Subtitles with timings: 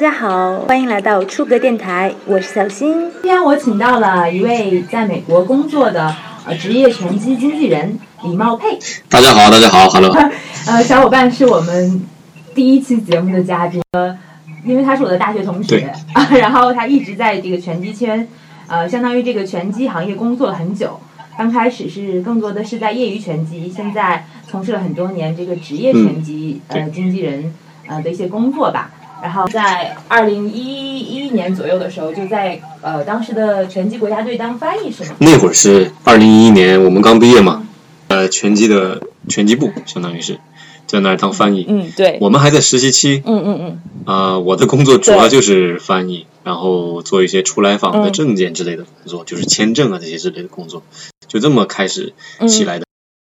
[0.00, 3.10] 大家好，欢迎来到出格电台，我是小新。
[3.20, 8.78] 今天我请到了一位在美国工作的呃职业拳击经纪人李茂佩。
[9.10, 10.10] 大家好，大家好，Hello。
[10.66, 12.02] 呃，小伙伴是我们
[12.54, 14.16] 第一期节目的嘉宾，呃，
[14.64, 18.26] 因为他是我的大学同学啊， 然后他一直在这个拳击圈，
[18.68, 20.98] 呃，相当于这个拳击行业工作了很久。
[21.36, 27.54] 刚开始是更多的是在业余拳击，现在从事了很多年这个职业拳击呃经纪人
[27.86, 28.92] 呃的一些工作吧。
[29.22, 35.16] 然后在二零一一年左右的时候，就在呃当时的拳击国家队当翻译是吗？
[35.18, 37.66] 那会儿是二零一一年，我们刚毕业嘛，
[38.08, 40.38] 呃，拳击的拳击部相当于是
[40.86, 41.66] 在那儿当翻译。
[41.68, 42.18] 嗯，对。
[42.20, 43.22] 我们还在实习期。
[43.26, 43.82] 嗯嗯嗯。
[44.06, 50.82] 啊，我的工作主要就是翻译，然后做一些出来访的证件之类的工作，就是签证啊这些之类的工作，
[51.28, 52.14] 就这么开始
[52.48, 52.84] 起来的。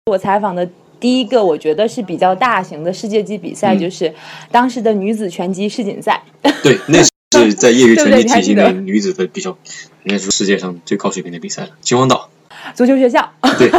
[0.06, 0.70] 我采访的。
[1.00, 4.14] 第一个我觉得是比较大型的世界级比赛，就是
[4.52, 6.24] 当时的女子拳击世锦赛。
[6.64, 9.58] 对， 那是在业余拳击体系的女子的比较，
[10.04, 11.70] 应该是世界上最高水平的比赛了。
[11.82, 12.30] 秦皇岛。
[12.74, 13.70] 足球学校，对，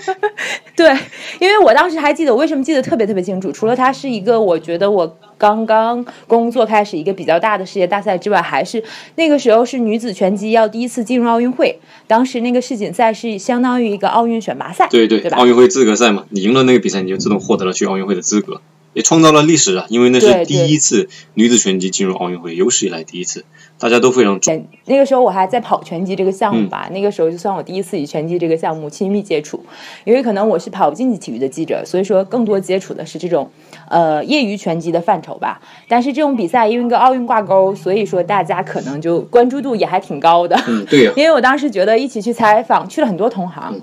[0.76, 0.96] 对，
[1.38, 3.52] 因为我当时还记得，我为什么记得特别特别清楚？
[3.52, 8.82] 除了它是一个，我觉得我刚刚工作开始一个比较大的世界大赛之外，还是
[9.16, 15.36] 那个时候是女子拳击要第一次进入奥运会，当时那个世锦赛是相当于一个奥运选拔赛，对对，对吧？
[15.36, 18.60] 奥运会资格赛嘛，你赢了那个比赛，你就自动获得了去奥运会的资格。
[18.96, 19.84] 也创造了历史啊！
[19.90, 23.44] 因为那是第一次女子拳击进入奥运会，有史以来第一次，
[23.78, 24.40] 大家都非常。
[24.86, 29.62] 那个时候我还在跑拳击这个项目吧，那个时候就算我第一次与拳击这个项目亲密接触，
[30.04, 33.50] 因为可能我是跑竞技体育的记者，所以说更多接触的是这种
[33.90, 35.60] 呃业余拳击的范畴吧。
[35.86, 40.58] 但是这种比赛因为跟奥运挂钩，所以说大家可能就关注度也还挺高的。
[40.66, 41.12] 嗯，对呀。
[41.18, 43.78] 因为我当时觉得一起去采访，去了很多同行，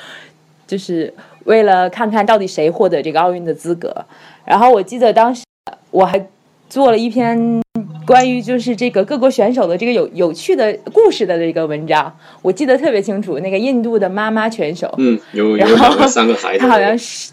[0.68, 1.14] 就是
[1.44, 4.04] 为了看看到底谁获得这个奥运的资格。
[4.44, 5.44] 然后我记得当时
[5.90, 6.26] 我还
[6.68, 7.60] 做了一篇
[8.06, 13.38] 关于就是这个各国选手的这个有有趣的故事的这个文章，我记得特别清楚。
[13.38, 17.32] 那个印度的妈妈选手，嗯，有有两个三个孩子，他好像是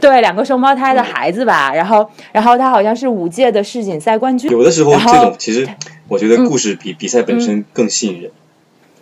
[0.00, 1.72] 对两个双胞胎的孩子吧。
[1.74, 4.50] 然后然后他好像是五届的世锦赛冠军。
[4.50, 5.66] 有的时候这种其实
[6.08, 8.30] 我觉得故事比比赛本身更吸引人，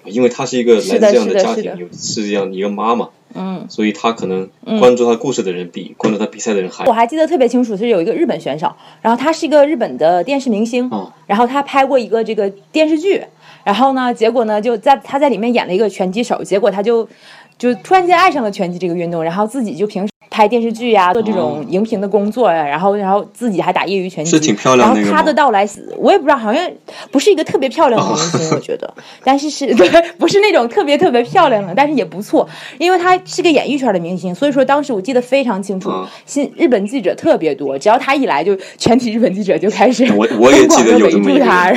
[0.04, 3.08] 因为他是一个来自这样的家庭，有是这样一个妈妈。
[3.36, 4.48] 嗯，所以他可能
[4.80, 6.84] 关注他故事的人比关注他比赛的人还。
[6.86, 10.90] 我还记得特别清楚，是有一个日本选手，然后他是一个日本的电视明星，
[11.26, 13.22] 然后他拍过一个这个电视剧，
[13.64, 17.08] 然后呢，结果呢就在他在里面演了一个拳击手，结果他就
[17.58, 20.12] 就突然间爱上了拳击这个运动，然后自己就平时。
[20.36, 25.66] 拍电视剧呀，做这种荧屏的工作呀，然后然后自己还打业余拳击，是挺漂亮然后他的到来，
[25.96, 26.70] 我也不知道，好像
[27.10, 28.92] 不是一个特别漂亮的明星，我觉得，
[29.24, 29.88] 但是是对，
[30.20, 35.90] 不是那种特别特别漂亮的，但是也不错，因为他是个演艺圈的明星，所以说当时我记得非常清楚，
[36.26, 41.72] 新日本记者特别多，只要他一来，就全体日本记者就开始我我也记得有这么一他，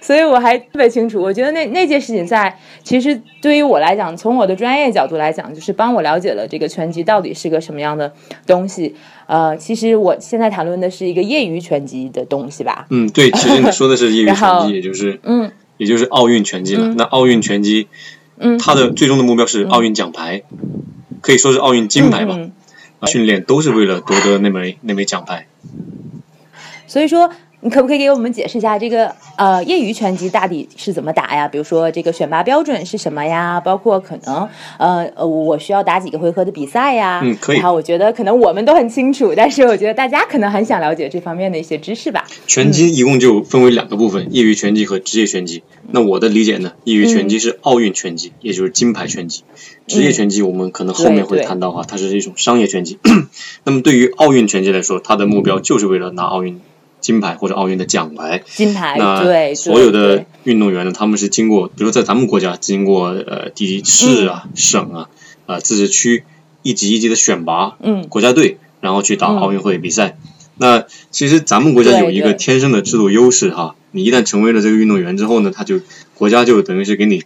[0.00, 1.22] 所以我还特别清楚。
[1.22, 7.75] 我觉得那那届世锦赛，其实对于我来讲，从我的专业角度来讲，就是帮我了解了这个拳击到底是个什么。
[7.76, 8.10] 什么样的
[8.46, 8.94] 东西？
[9.26, 12.86] 呃，其实我现在谈论的是一个业余拳击的东西吧。
[12.88, 16.94] 嗯，对，其实你说的是业余拳击，也就是嗯，也就是奥运拳击了。
[16.96, 17.88] 那奥运拳击，
[18.38, 20.42] 嗯，它的最终的目标是奥运奖牌，
[21.20, 22.38] 可以说是奥运金牌吧。
[23.06, 25.46] 训练都是为了夺得那枚那枚奖牌。
[26.86, 27.30] 所以说。
[27.62, 31.48] 你可不可以给我们解释一下这个呃业余拳击大底是怎么打呀？
[31.48, 33.60] 比如说这个选拔标准是什么呀？
[33.60, 37.20] 包括可能呃呃我需要打几个回合的比赛呀？
[37.24, 37.56] 嗯，可以。
[37.56, 42.26] 然后我觉得可能我们都很清楚，但是我觉得大家可能很想了解这方面的一些知识吧。
[42.46, 45.62] 拳击一共就分为两个部分：业余拳击和职业拳击。
[45.90, 49.42] 那我的理解呢，业余拳击是奥运拳击，也就是金牌拳击；
[49.86, 52.98] 职业拳击我们可能后面会谈到哈，它是一种商业拳击。
[53.64, 56.60] 那么对于奥运拳击来说，它的目标就是为了拿奥运。
[57.06, 58.96] 金牌或者奥运的奖牌，金牌。
[58.98, 65.08] 那所有的运动员呢，他们是经过，比如说在咱们国家经过呃地市啊、省啊、
[65.46, 66.24] 呃自治区
[66.64, 70.18] 一级一级的选拔，嗯，国家队，然后去打奥运会比赛。
[70.56, 75.78] 那其实咱们国家有一个天生的制度优势哈，你一旦成为了这个运动员之后呢，他就
[76.14, 77.22] 国家就等于是给你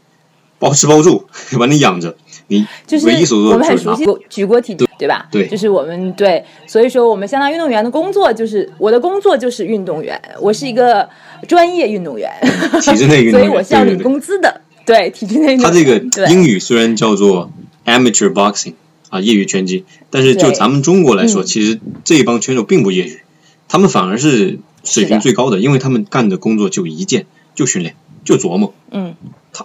[0.59, 1.27] 包吃包住，
[1.59, 2.19] 把你养着。
[2.51, 5.27] 你就是我们很熟悉举国体对吧？
[5.31, 11.09] 对，就是我们对，所以说我们相当运动员的工作就是我的工作就是运动员，我是一个
[11.49, 12.31] 专业运动员，
[12.83, 14.61] 体制内运动员，所以我是要领工资的。
[14.85, 15.57] 对，体制内。
[15.57, 17.51] 他这个英语虽然叫做
[17.87, 18.75] amateur boxing
[19.09, 23.21] 啊，业余拳击，但是就咱们中国来说，其实这一帮拳手并不业余，
[23.69, 27.95] 他们反而是水平最高的，因为他们干的工作就一件，就训练。
[28.31, 28.73] 就琢磨。
[28.93, 29.15] 嗯，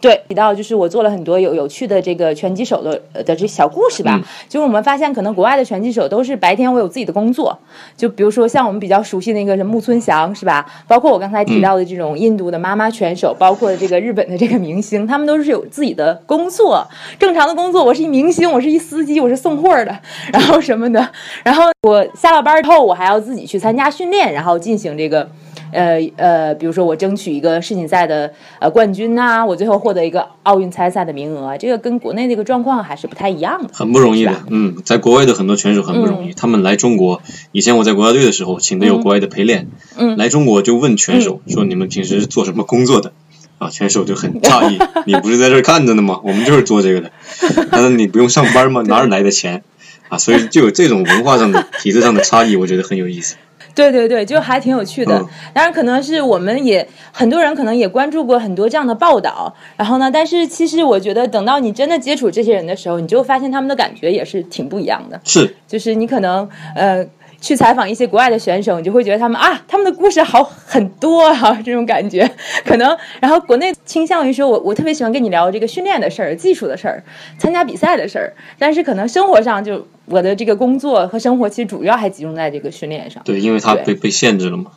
[0.02, 4.20] 对，提到就是我做了很多有有趣的这个拳击手的的这小故事吧。
[4.48, 7.58] 就是我们发现，可能国外的拳击手都是白天我有自己的工作，
[7.98, 10.66] 就比如说像我们比较熟悉那个什么木村翔是吧？
[10.88, 17.84] 包括我刚才提到的这种印度的妈妈拳手，包括这个日本的这个明星，他们都是有自己的工作，正常的工作。
[17.84, 20.00] 我是一明星，我是一司机，我是送货的，
[20.32, 21.12] 然后什么的。
[21.44, 25.28] 然后我下了班之后，我还要自己去参加训练，然后进行这个。
[25.76, 34.34] 呃呃，比如说我争取一个世锦赛的呃冠军呐，我最后获得一个奥运参赛的名额，这个跟国内那个状况还是不太一样的，很不容易的。
[34.50, 39.68] 嗯，在国外的很多选手很不容易，他们来中国，以前我在国家队的时候，请的有国外的陪练，
[39.98, 43.12] 嗯，来中国就问选手说你们平时是做什么工作的？
[43.58, 44.78] 啊，选手就很诧异，
[45.08, 46.20] 你不是在这儿看着呢吗？
[46.24, 47.12] 我们就是做这个的。
[47.72, 48.82] 他说你不用上班吗？
[48.86, 49.64] 哪儿来的钱？
[50.10, 53.38] 啊，所以就有这种文化上的、体制上的差异，我觉得很有意思。
[53.76, 55.24] 对对对，就还挺有趣的。
[55.54, 59.54] 当然，可能是我们也很多人可能也关注过很多这样的报道。
[59.78, 65.20] 然后呢，但是其实我觉得，等到你真的接触这些人的时候，你就发现他们的感觉也是挺不一样的。
[65.24, 67.06] 是，就是你可能呃。
[67.46, 72.28] 去采访一些国外的选手，你就会觉得他们啊，他们的故事好很多啊，这种感觉
[72.66, 72.98] 可能。
[73.22, 77.04] 然后国内倾向于说，我我特别喜欢跟你聊这个训练的事儿、技术的事儿、
[77.38, 83.22] 参加比赛的事儿，但是可能生活上就我的这个工作和生活其实主要还集中在这个训练上。
[83.24, 84.72] 对，因为他被被限制了嘛。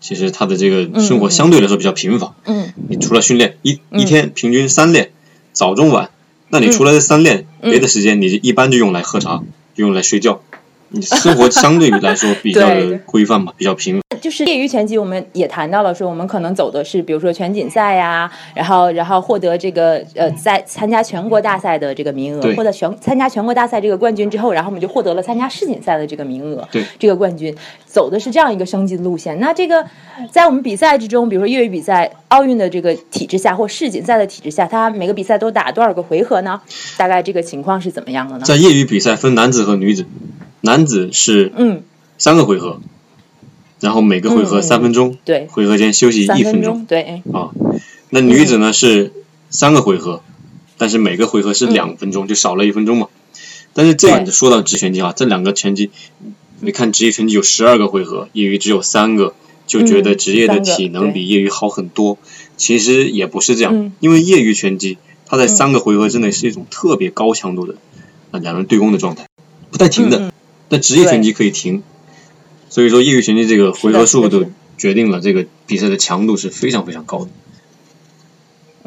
[0.00, 2.34] 其实他的这个生活相对来说比较贫乏。
[2.46, 2.72] 嗯。
[2.88, 5.10] 你除了训练，一一天平均三练，
[5.52, 6.08] 早中晚。
[6.48, 9.42] 那你除了这三练，别的时间你一般就用来喝茶，
[9.74, 10.40] 用来睡觉。
[10.96, 12.66] 你生活相对于来说比较
[13.04, 14.00] 规范吧，比较平。
[14.20, 27.54] 就是业余拳击，我们也谈到了，说我们可能走的是，比如说全锦赛呀，然后然后获得这个呃，在参加全国大赛的这个名额，获得全参加全国大赛这个冠军之后，然后我们就获得了参加世锦赛的这个名额，对，这个冠军
[27.84, 29.38] 走的是这样一个升级的路线。
[29.38, 29.84] 那这个
[30.30, 36.60] 在我们比赛之中，比如说业余比赛、奥运的这个体制下，或世锦赛的体制下，它每个比赛都打多少个回合呢？
[36.96, 38.44] 大概这个情况是怎么样的呢？
[38.44, 40.06] 在业余比赛分男子和女子。
[40.60, 41.82] 男子是嗯。
[42.18, 42.80] 三个回合，
[43.78, 47.20] 然后每个回合三分钟，对，回合间休息一分钟，对。
[47.30, 47.50] 啊。
[48.08, 49.12] 那女子呢是
[49.50, 50.22] 三个回合，
[50.78, 53.08] 但是每个回合是两分钟，就少了一分钟嘛。
[53.74, 55.90] 但是这样说到职拳击啊，这两个拳击，
[56.60, 59.34] 你看职业拳击有十二个回合，业余只有三个，
[59.66, 62.16] 就觉得职业的体能比业余好很多。
[62.56, 67.74] 其实也不是这样，因为业余拳击它在三个回合之内是一种特别高强度的
[68.30, 69.28] 啊两人对攻的状态，
[69.70, 70.32] 不带停的。
[70.68, 71.82] 但职业拳击可以停，
[72.68, 74.46] 所以说业余拳击这个回合数就
[74.76, 77.30] 决定了这个比赛的强度是非常非常高的。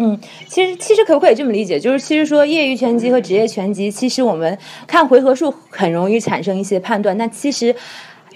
[0.02, 0.18] 嗯，
[0.48, 1.78] 其实其实可不可以这么理解？
[1.78, 7.76] 就是其实说业余拳击和职业拳击，其实我们看回合数很容易产生一些判断，那其实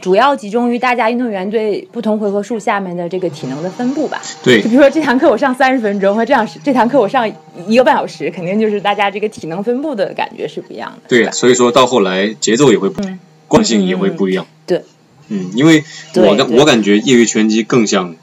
[0.01, 4.21] 主要集中于大家运动员对不同回合数下面的这个体能的分布吧。
[4.43, 7.25] 对，就比如说这堂课我上三十分钟和这样这堂课我上
[7.65, 11.03] 一个半小时，肯定就是大家这个体能分布的感觉是不一样的。
[11.07, 13.01] 对，所以说到后来节奏也会不。
[13.47, 14.47] 惯性也会不一样。
[14.65, 14.83] 对，
[15.27, 15.83] 嗯，因为
[16.15, 18.15] 我感我感觉业余拳击更像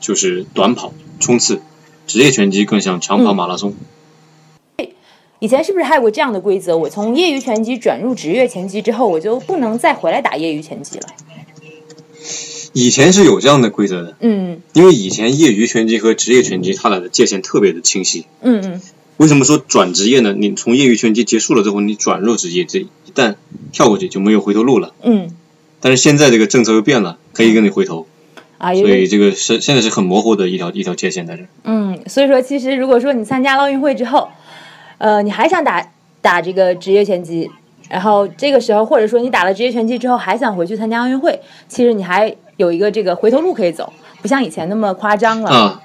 [0.00, 1.60] 就是短跑冲刺，
[2.06, 3.74] 职业拳击更像长跑马拉松。
[5.40, 6.76] 以前是不是还有过这样的规则？
[6.76, 11.06] 我从业余拳击转入职业拳击之后，我就不能再回来打业余拳击了？
[12.72, 14.16] 以前是有这样的规则的。
[14.20, 18.24] 嗯，因为以前业余拳击和职业拳击它俩的界限特别的清晰。
[18.40, 18.80] 嗯嗯。
[19.16, 20.34] 为什么说转职业呢？
[20.36, 23.36] 你从业余拳击结束了之后，你转入职业，这一旦
[23.72, 24.92] 跳过去就没有回头路了。
[25.02, 25.30] 嗯。
[25.80, 28.06] 但是现在这个政策又变了，可以跟你回头。
[28.58, 31.42] 啊，所以这个是现在是很模糊的一条一条界限在这。
[31.64, 34.28] 嗯，所以说其实如果说你参加奥运会之后，
[34.98, 35.86] 呃，你还想打
[36.22, 37.50] 打这个职业拳击，
[37.90, 43.92] 然后这个时候或者说你打了职业拳击之后还想回去参加奥运会，其实你还有一个这个回头路可以走，
[44.22, 45.50] 不像以前那么夸张了。
[45.50, 45.80] 啊。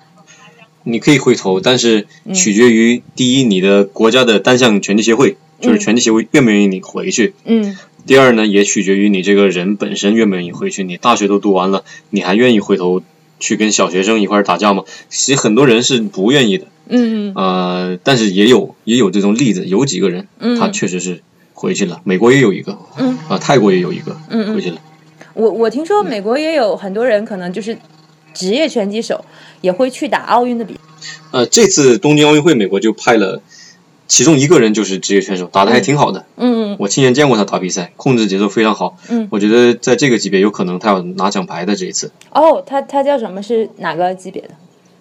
[0.84, 7.34] 你可以回头，但是取决于第一，你的国家的单项拳击协会，就是拳击协会愿不愿意你回去。
[7.46, 7.78] 嗯。
[8.06, 10.84] 第二呢，也取决于你这个人本身愿不愿意回去。
[10.84, 13.04] 你大学都读完了，你还愿意回头
[13.40, 14.84] 去跟小学生一块打架吗？
[15.10, 16.66] 其实很多人是不愿意的。
[16.88, 17.34] 嗯。
[17.36, 21.22] 呃，但是也有也有这种例子，有几个人，他确实是
[21.54, 22.02] 回去了。
[22.04, 22.80] 美国也有一个。
[22.98, 23.18] 嗯。
[23.28, 24.18] 啊，泰国也有一个。
[24.30, 24.78] 嗯回去了。
[25.36, 27.78] 我我听说美国也有很多人，可能就是
[28.34, 29.24] 职业拳击手。
[29.62, 30.80] 也会去打奥运的比。
[31.32, 33.42] 呃，这次东京奥运会，美国就派了
[34.08, 36.26] 其中一个人，就是职业选手，打的还挺好的。
[36.38, 38.96] 嗯我亲眼见过他打比赛，控制节奏非常好。
[39.10, 39.28] 嗯。
[39.30, 42.14] 我觉得在这个级别，有可能他要拿奖牌的这一次。
[42.32, 43.44] 哦，他他叫什么？
[43.44, 44.52] 是哪个级别的？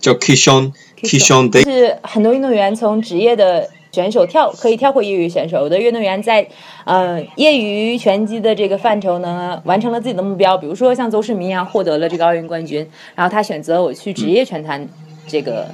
[0.01, 1.63] 叫 Kishon Kishon Day。
[1.63, 3.71] 是很多运动员从职业的。
[3.93, 6.47] 选手跳可以跳过业余选手，有的运动员在
[6.85, 14.87] 呃业余拳击的这个范畴呢，完成了自己的目标，比如说像邹市明一样获得了这个奥运冠军，然后他选择我去职业拳坛
[15.27, 15.69] 这个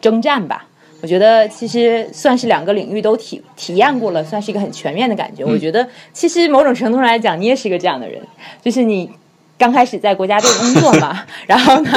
[0.00, 0.66] 征战吧。
[1.00, 5.44] 我觉得其实算是两个领域都体体验过了，算是一个很全面的感觉。
[5.44, 8.20] 我觉得其实某种程度上来讲，你也是一个这样的人，
[8.60, 9.08] 就是你
[9.56, 11.90] 刚开始在国家队工作嘛， 然后呢，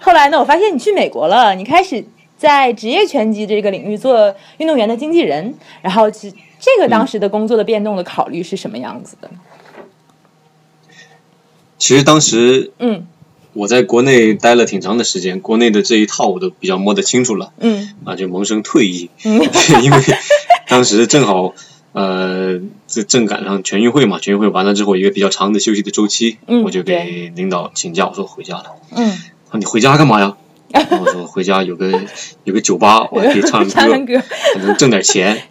[0.00, 2.04] 后来呢，我发现你去美国了，你开始
[2.40, 9.30] 在职业拳击这个领域做运动员的经纪人，然后这这个当时的工作的变动的考虑是什么样子的？
[11.76, 13.06] 其实当时，嗯。
[13.52, 17.52] 我在国内待了挺长的时间，国内的这一套我都比较摸得清楚了。
[17.58, 19.42] 嗯，啊，就萌生退役，嗯
[19.82, 19.98] 因为
[20.68, 21.52] 当时正好
[21.92, 28.76] 呃，这正赶上全运会嘛，全运会完了之后一个比较长的休息的周期，我就给领导请假，我说回家了。
[28.94, 29.18] 嗯，
[29.50, 30.36] 说你回家干嘛呀？
[30.72, 32.00] 我说回家有个
[32.44, 35.42] 有个酒吧，我还可以唱歌，还能挣点钱。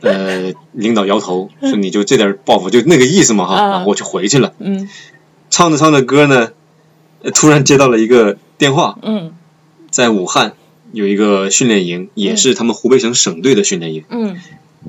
[0.00, 4.52] 呃，领导摇头说你就这点抱负就那个意思嘛哈，然后我就回去了。
[4.58, 4.88] 嗯，
[5.50, 6.50] 唱着唱着歌呢。
[7.34, 9.32] 突然接到了一个电话，嗯，
[9.92, 10.54] 在武汉
[10.90, 14.40] 有一个训练营，也是他们湖北省省队的训练营，嗯，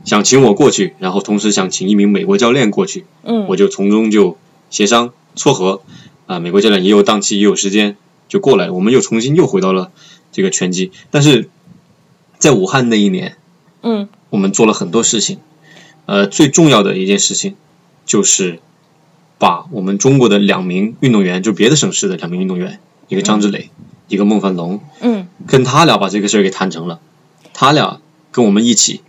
[0.04, 4.36] 想请我过去，然后同时想请一名美国教练过去，嗯，我就从中就
[4.72, 5.84] 协商撮合，
[6.26, 9.92] 啊，美国教练也有档期也有时间，就过来了，我们又重新又回到了
[10.32, 11.50] 这个拳击，但是
[12.38, 13.38] 在武汉那一年，
[13.82, 15.40] 嗯，我们做了很多事情，
[16.06, 17.56] 呃，最重要的一件事情
[18.06, 18.60] 就是。
[19.40, 23.72] 把我们中国的两名运动员，就别的省市的两名运动员，一个张志磊，
[24.08, 27.02] 一个孟凡龙，嗯，跟他俩把这个事儿给谈成了，
[27.54, 28.00] 他俩
[28.32, 29.02] 跟我们一起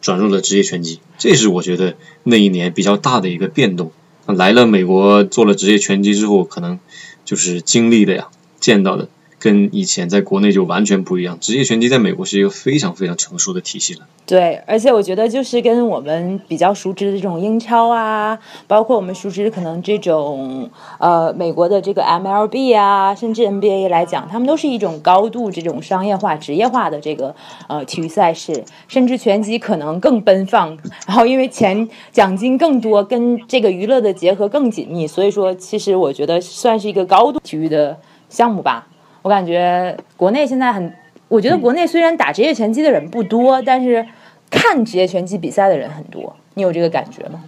[0.00, 3.90] 转入了职业拳击，这是我觉得那一年比较大的一个变动。
[4.26, 6.78] 来了美国做了职业拳击之后，可能
[7.24, 8.28] 就是经历的呀，
[8.66, 9.06] 见到的。
[9.38, 14.00] 跟以前在国内就完全不一样，职业拳击在美国是一个非常非常成熟的体系了。
[14.24, 27.36] 对，而且我觉得就是跟我们比较熟知的这种英超啊，包括我们熟知可能这种呃美国的这个 MLB 啊，甚至 NBA 来讲，他们都是一种高度这种商业化、职业化的这个
[27.68, 37.96] 呃体育赛事，甚至拳击可能更奔放，然后因为钱奖金更多，跟这个娱乐的结合更紧密，所以说其实我觉得算是一个高度体育的
[38.36, 38.86] 项目吧。
[39.22, 40.92] 我感觉国内现在很，
[41.28, 44.06] 我觉得国内虽然打职业拳击的人不多，但是
[44.50, 46.36] 看职业拳击比赛的人很多。
[46.52, 47.40] 你有这个感觉吗？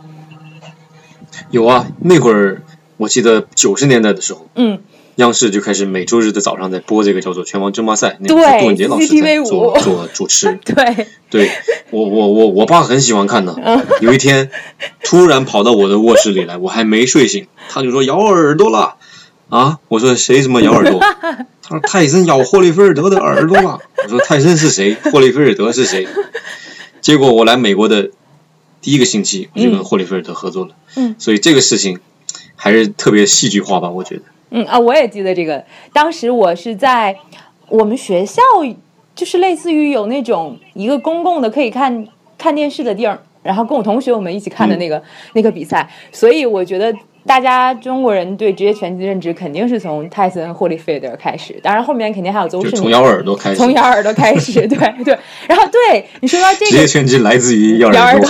[1.50, 2.62] 有啊，那会儿
[2.96, 4.80] 我记得九十年代的时候，嗯，
[5.16, 10.58] 央视就开始每周日的早上在播这个叫做《拳王争霸赛》，那个杜文杰老师在做做主持。
[10.64, 11.50] 对，对
[11.90, 13.54] 我我我我爸很喜欢看的。
[14.00, 14.50] 有一天
[15.04, 18.96] 突然跑到我的卧室里来，我还没睡醒，他就说咬耳朵了。
[19.48, 19.78] 啊！
[19.88, 21.00] 我说谁什么咬耳朵？
[21.62, 23.78] 他说泰森咬霍利菲尔德的耳朵了。
[24.04, 24.94] 我说泰森是谁？
[25.10, 26.06] 霍利菲尔德是谁？
[27.00, 28.10] 结果我来美国的
[28.82, 30.74] 第一个星期，我就跟霍利菲尔德合作了。
[30.96, 31.98] 嗯，所以这个事情
[32.56, 33.88] 还是特别戏剧化吧？
[33.88, 34.22] 我觉得。
[34.50, 35.64] 嗯啊，我也记得这个。
[35.92, 37.16] 当时我是在
[37.68, 38.42] 我们学校，
[39.14, 45.02] 就是类似于有那种一个公共的可以看看电视的地儿，然后跟我同学我们一起看的那个
[45.32, 45.90] 那个比赛。
[46.12, 46.94] 所以我觉得。
[47.28, 52.80] 大家中国人对职业拳击的认知肯定是从泰森、霍利菲德开始，当然后面肯定还有邹市明。
[52.80, 53.56] 从咬耳朵开始。
[53.56, 55.16] 从咬耳朵开始，对对。
[55.46, 58.28] 然后对你说到这个，职业拳击来自于咬耳朵。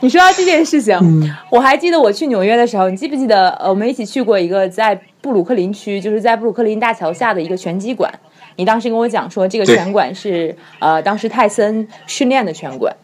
[0.00, 0.96] 你说到这件事情，
[1.50, 3.50] 我还记得我去纽约的时候，你记不记得？
[3.58, 8.08] 呃，我们一起去过一个在布鲁克林区，就是在布鲁克林大桥下的一个拳击馆。
[8.54, 12.94] 你当时跟我讲说，这个拳馆是呃，当时泰森训练的拳馆。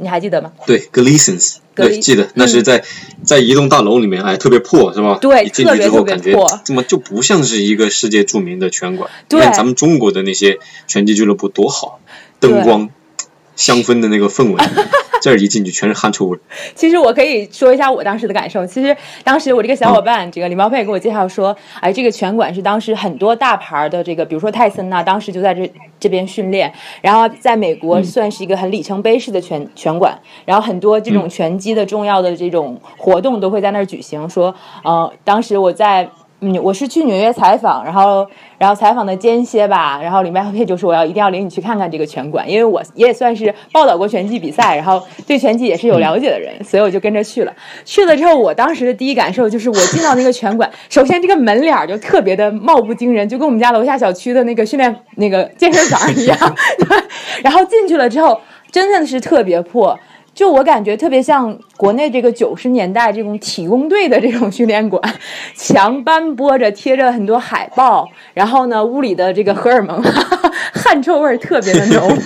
[0.00, 0.52] 你还记得吗？
[0.64, 2.84] 对，Gleasons，对，记得那是在
[3.24, 5.18] 在一栋大楼里面，哎，特别破，是吧？
[5.20, 9.10] 对，进去之后感觉怎么就不像是一个世界著名的拳馆？
[9.28, 11.98] 对，咱们中国的那些拳击俱乐部多好，
[12.38, 12.88] 灯光、
[13.56, 14.64] 香氛的那个氛围。
[15.20, 16.38] 这儿一进去全是汗臭味。
[16.74, 18.66] 其实我可以说一下我当时的感受。
[18.66, 26.72] 其实当时我这个小伙伴，这个李茂佩给我介绍说，哎，这个拳馆是当时很多大牌的这个，比如说泰森呐，当时就在这这边训练。
[27.00, 30.18] 然后在美国算是一个很里程碑式的拳拳馆。
[30.44, 34.28] 然后很多这种拳击的重要的这种活动都会在那儿举行。
[34.28, 36.08] 说，呃，当时我在。
[36.40, 38.24] 嗯，我是去纽约采访，然后，
[38.58, 47.52] 然后采访的间歇吧，然后李麦佩就说我要一定要领你去看看这个拳馆，因为我也算是报道过拳击比赛，然后对拳击也是有了解的人，所以我就跟着去了。
[47.84, 56.38] 去了之后，我当时的第一感受就是我进到那个拳馆，首先这个门脸就特别的貌不惊人，就跟我们家楼下小区的那个训练那个健身房一样。
[57.42, 58.40] 然后进去了之后，
[58.70, 59.98] 真的是特别破。
[60.38, 65.02] 就我感觉特别像国内这个九十年代这种体工队的这种训练馆，
[65.56, 70.00] 墙斑驳着贴着很多海报，然后呢，屋里的这个荷尔蒙
[70.72, 72.16] 汗臭味特别的浓，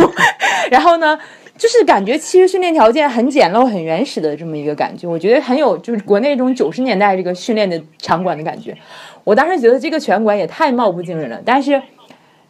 [0.71, 1.19] 然后呢，
[1.57, 8.77] 就是感觉其实训练条件很简陋、很原始的这么一个感觉，我觉得很有就是国内这种九十年代这个训练的场馆的感觉。
[9.25, 11.81] 我当时觉得这个拳馆也太貌不惊人了，但是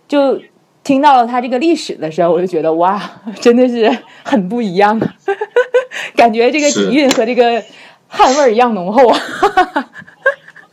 [0.09, 0.41] 就
[0.85, 3.01] 听到了他这个历史的时候，我就觉得哇，
[3.41, 3.91] 真的是
[4.25, 5.15] 很不一样啊，
[6.17, 7.63] 感觉这个底蕴和这个
[8.09, 9.19] 汗味儿一样浓厚啊。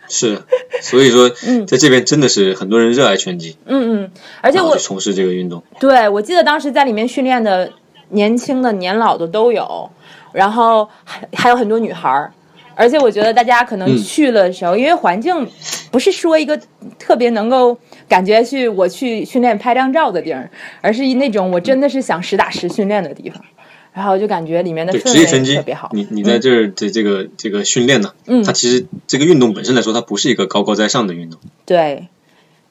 [0.08, 0.42] 是，
[0.82, 1.30] 所以说，
[1.68, 3.58] 在这边真的是很多人热爱拳击。
[3.66, 4.12] 嗯嗯，
[4.42, 5.62] 而且我从事这个运动。
[5.80, 7.72] 对，我记得当时在里面训练的
[8.10, 9.92] 年轻的、年老的都有，
[10.34, 12.34] 然后还还有很多女孩儿。
[12.80, 15.46] 而且我觉得大家可能去的时候，因为环境
[15.92, 16.58] 不是说一个
[16.98, 23.44] 特别能够感觉去我去训练拍张照的地儿，而是那种我真的是想实打实训练的地方。
[23.92, 25.90] 然后就感觉里面的职业拳击特别好。
[25.94, 28.14] 你你在这儿的这个这个训练呢？
[28.28, 31.40] 嗯，它其实这个运动本身来说，它不是一个高高在上的运动。
[31.66, 32.08] 对，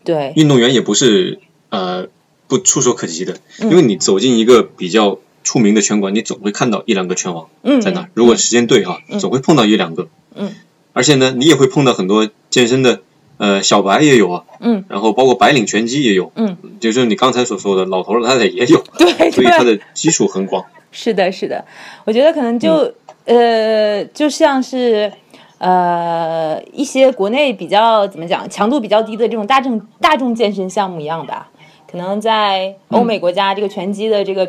[0.05, 0.33] 对。
[0.37, 2.07] 运动员也不是呃
[2.47, 7.49] 不触手可及的，因为你走进一个比较出名的拳馆，你总会看到一两个拳王
[7.81, 8.07] 在那。
[8.12, 10.09] 如果时间对哈，总会碰到一两个。
[10.35, 10.52] 嗯。
[10.93, 13.00] 而且呢，你也会碰到很多健身的
[13.38, 14.45] 呃小白也有啊。
[14.61, 14.85] 嗯。
[14.90, 16.31] 然后包括白领拳击也有。
[16.35, 16.59] 嗯。
[16.81, 18.85] 就是你刚才所说的老头老太太也有。
[18.99, 19.31] 对。
[19.31, 20.67] 所以它的基础很广。
[20.93, 21.64] 是的，是的，
[22.05, 22.93] 我觉得可能就
[23.25, 25.11] 呃，就像是
[25.57, 31.49] 呃一些国内比较怎么讲强度比较低的这种大众大众健身项目一样吧。
[31.90, 34.47] 可能在欧美国家，这个拳击的这个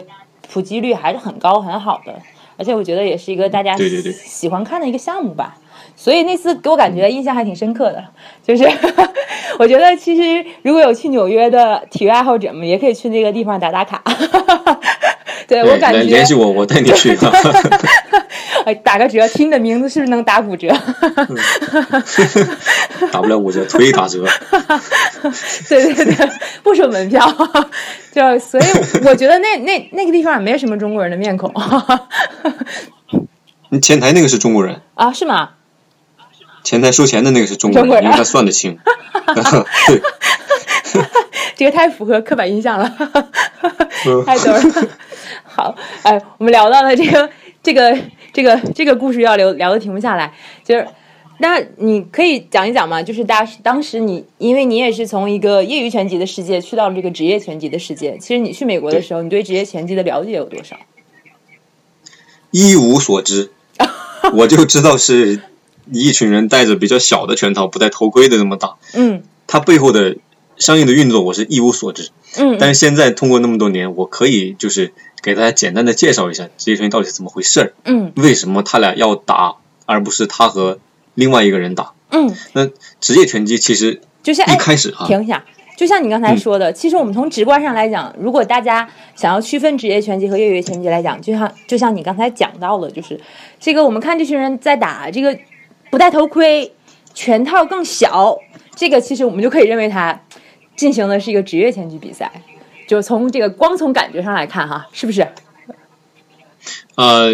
[0.51, 2.13] 普及率还是很高很好的，
[2.57, 3.75] 而且我觉得也是一个大家
[4.23, 5.55] 喜欢看的一个项目吧。
[5.95, 8.03] 所以那次给我感觉印象还挺深刻的，
[8.41, 8.63] 就是
[9.59, 14.01] 我觉得其实如果有去纽约的体育爱好者们，也可以去那个地方打打卡。
[15.47, 17.17] 对我感觉联系我，我带你去。
[18.75, 20.67] 打个折，听你的名字是不是能打五折？
[23.11, 24.25] 打不了五折，腿打折。
[25.69, 26.29] 对对对，
[26.63, 27.25] 不收门票。
[28.11, 28.63] 就所以
[29.05, 31.53] 我觉得那那那个地方也没有什么中国人的面孔。
[33.69, 35.13] 你前台那个是中国人啊？
[35.13, 35.51] 是吗？
[36.63, 38.77] 前台收钱的那个是中国人，因为他算得清。
[39.87, 40.01] 对，
[41.55, 42.89] 这个太符合刻板印象了，
[44.25, 44.61] 太逗了。
[45.43, 47.29] 好，哎，我们聊到了这个，
[47.61, 47.97] 这个，
[48.31, 50.33] 这个，这个故事要聊聊的停不下来。
[50.63, 50.87] 就是，
[51.39, 53.01] 那你可以讲一讲吗？
[53.01, 58.17] 就是当当时你，因为你也是从一个业余拳击的世界去到了这个职业拳击的世界。
[58.19, 60.77] 其实你去美国的时候，你对职业拳击的了解有多少？
[62.51, 63.51] 一无所知，
[64.33, 65.41] 我就知道是
[65.91, 68.77] 一群人戴着比较小的拳套，不戴头盔的那么打。
[68.93, 70.17] 嗯，它背后的
[70.57, 72.09] 相应的运作，我是一无所知。
[72.37, 74.93] 嗯，但是现在通过那么多年，我可以就是。
[75.21, 77.73] 给大家简单的介绍一下职业拳击到底是怎么回事儿。
[77.85, 79.55] 嗯，为什么他俩要打，
[79.85, 80.79] 而不是他和
[81.15, 81.93] 另外一个人打？
[82.11, 82.67] 嗯，那
[82.99, 85.43] 职业拳击其实就像一开始哈，停一下，
[85.77, 93.19] 就像你刚才说的，其实我们从直观上来讲，如果大家想要区分职业拳击和业余拳击来讲，就像就像你刚才讲到的，就是
[93.59, 95.37] 这个我们看这群人在打这个
[95.91, 96.73] 不戴头盔，
[97.13, 98.37] 拳套更小，
[98.75, 100.19] 这个其实我们就可以认为他
[100.75, 102.31] 进行的是一个职业拳击比赛。
[102.89, 105.27] 就从这个光从感觉上来看，哈，是不是？
[106.95, 107.31] 呃，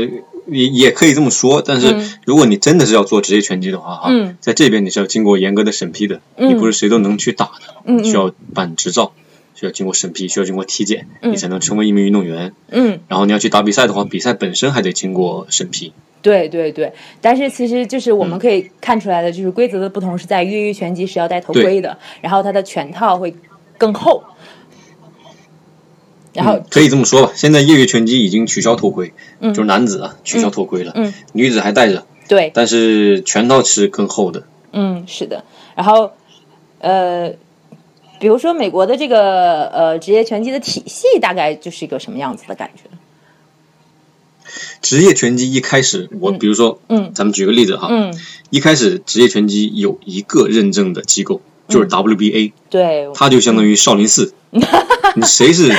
[0.48, 7.52] 也也可以这么说，但是如果你真的是要做职业拳击的话，哈，在这边你是要经过严格的审批的，你不是谁都能去打
[7.86, 9.14] 的，需要办执照，
[9.56, 12.52] 需要经过审批，需要经过体检，你才能成为一名运动员。
[12.70, 15.94] 嗯，然后你要去打比赛的话，比赛本身还得经过审批。
[16.22, 16.92] 对对对，
[17.22, 23.34] 但是其实就是我们可以看出来的，就是规则的不同是在越狱拳击是要戴头盔的，然后它的拳套会
[23.78, 24.22] 更厚。
[26.36, 32.06] 然后可以这么说吧，现在业余拳击已经取消头盔，嗯就是男子啊取消头盔了，嗯女子还戴着。
[32.28, 34.44] 对，但是拳套是更厚的。
[34.72, 35.44] 嗯，是的。
[35.76, 36.12] 然后，
[36.80, 37.30] 呃，
[38.20, 42.90] 比如说美国的这个呃职业拳击的体系，大概就是一个什么样子的感觉？
[44.82, 48.14] 职业拳击一开始，我比如说，嗯，咱们举个例子哈，嗯，
[48.50, 54.34] 一开始职业拳击有一个认证的机构，就是 WBA，对，它就相当于少林寺。
[55.16, 55.72] 你谁是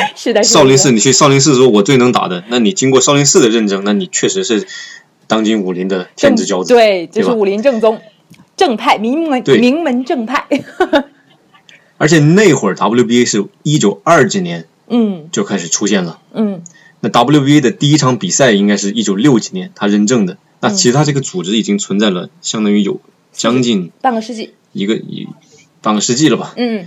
[0.42, 0.92] 少林寺？
[0.92, 4.66] 你去少林寺说，我最能打的，那你经过少林寺的认证，那你确实是
[5.26, 8.00] 当今武林的天之骄子，对，就是武林正宗
[8.56, 10.46] 正派名门名门正派。
[11.98, 16.62] 而且那会儿 WBA 是一九二几年，嗯，就开始出现了，嗯，
[17.00, 23.00] 那 WBA 的第一场比赛应该是一九六几年他认证的，那其实他这个组织已经存在了，相当于有
[23.32, 25.26] 将近半个世纪，一个一
[25.86, 26.84] 半个世纪了吧，嗯。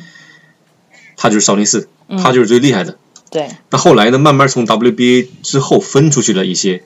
[1.16, 1.88] 他就是少林寺，
[2.22, 2.98] 他就是最厉害的。
[3.32, 3.48] 对。
[3.70, 4.18] 那后来呢？
[4.20, 6.84] 慢慢从 WBA 之后分出去了一些，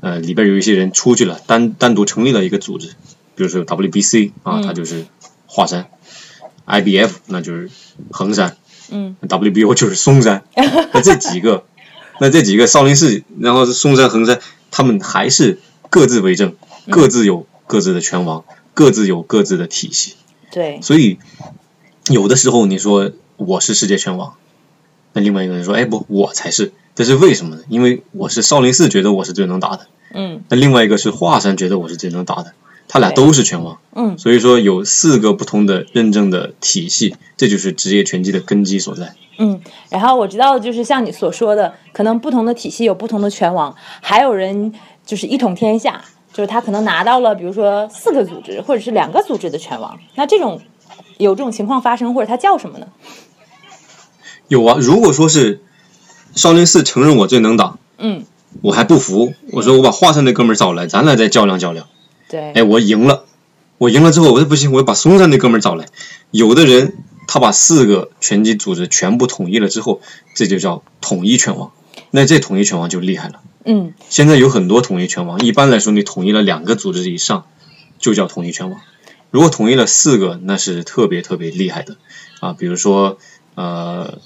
[0.00, 2.94] 呃，里边有一些人出去了，单单独成立了一个组织，
[3.34, 5.04] 比如说 WBC 啊，他就是
[5.46, 5.88] 华山
[6.66, 7.70] ；IBF 那就是
[8.10, 8.52] 衡山；
[8.90, 10.44] 嗯，WBO 就是嵩山。
[10.92, 11.64] 那这几个，
[12.20, 15.58] 那这几个少林寺，然后是嵩山、衡山，他们还是
[15.90, 16.54] 各自为政，
[16.88, 20.14] 各自有各自的拳王，各自有各自的体系。
[20.54, 20.80] 对。
[20.80, 21.18] 所以
[22.08, 23.10] 有的时候你说。
[23.36, 24.34] 我是世界拳王，
[25.12, 27.62] 那另外一个人说，哎不，我才是，这是为什么呢？
[27.68, 32.52] 因为我是少林寺觉得我是最能打的，嗯，那另外一个是华山觉得我是最能打的，
[32.86, 39.16] 他俩都是拳王，嗯，所以说有四个不同的认证的体系，这就是职业拳击的根基所在。
[39.38, 44.72] 嗯，然后我知道，就是像你所说的，可能不同的体系有不同的拳王，还有人
[45.04, 50.60] 就是一统天下，就是他可能拿到了，比如说四个组织或者是两个组织的拳王，那这种
[51.16, 52.88] 有这种情况发生，或者他叫什么呢？
[54.48, 55.62] 有啊，如果说是
[56.34, 58.24] 少林寺承认我最能打，嗯，
[58.62, 61.86] 我还不服，我说我把华山那哥们儿找来，咱俩再较量较量。
[62.28, 63.26] 对，哎，我赢了，
[63.78, 65.86] 我赢了之后，我说不行，我要把嵩山那哥们儿找来。
[66.32, 66.96] 有的人
[67.28, 70.00] 他把四个拳击组织全部统一了之后，
[70.34, 71.70] 这就叫统一拳王。
[72.16, 73.40] 那这统一拳王就厉害了。
[73.64, 77.46] 嗯现在有很多统一拳王，一般来说你统一了两个组织以上，
[77.98, 78.80] 就叫统一拳王。
[79.32, 81.96] 如果统一了四个，那是特别特别厉害的
[82.38, 82.52] 啊。
[82.52, 83.18] 比如说，
[83.56, 84.18] 呃，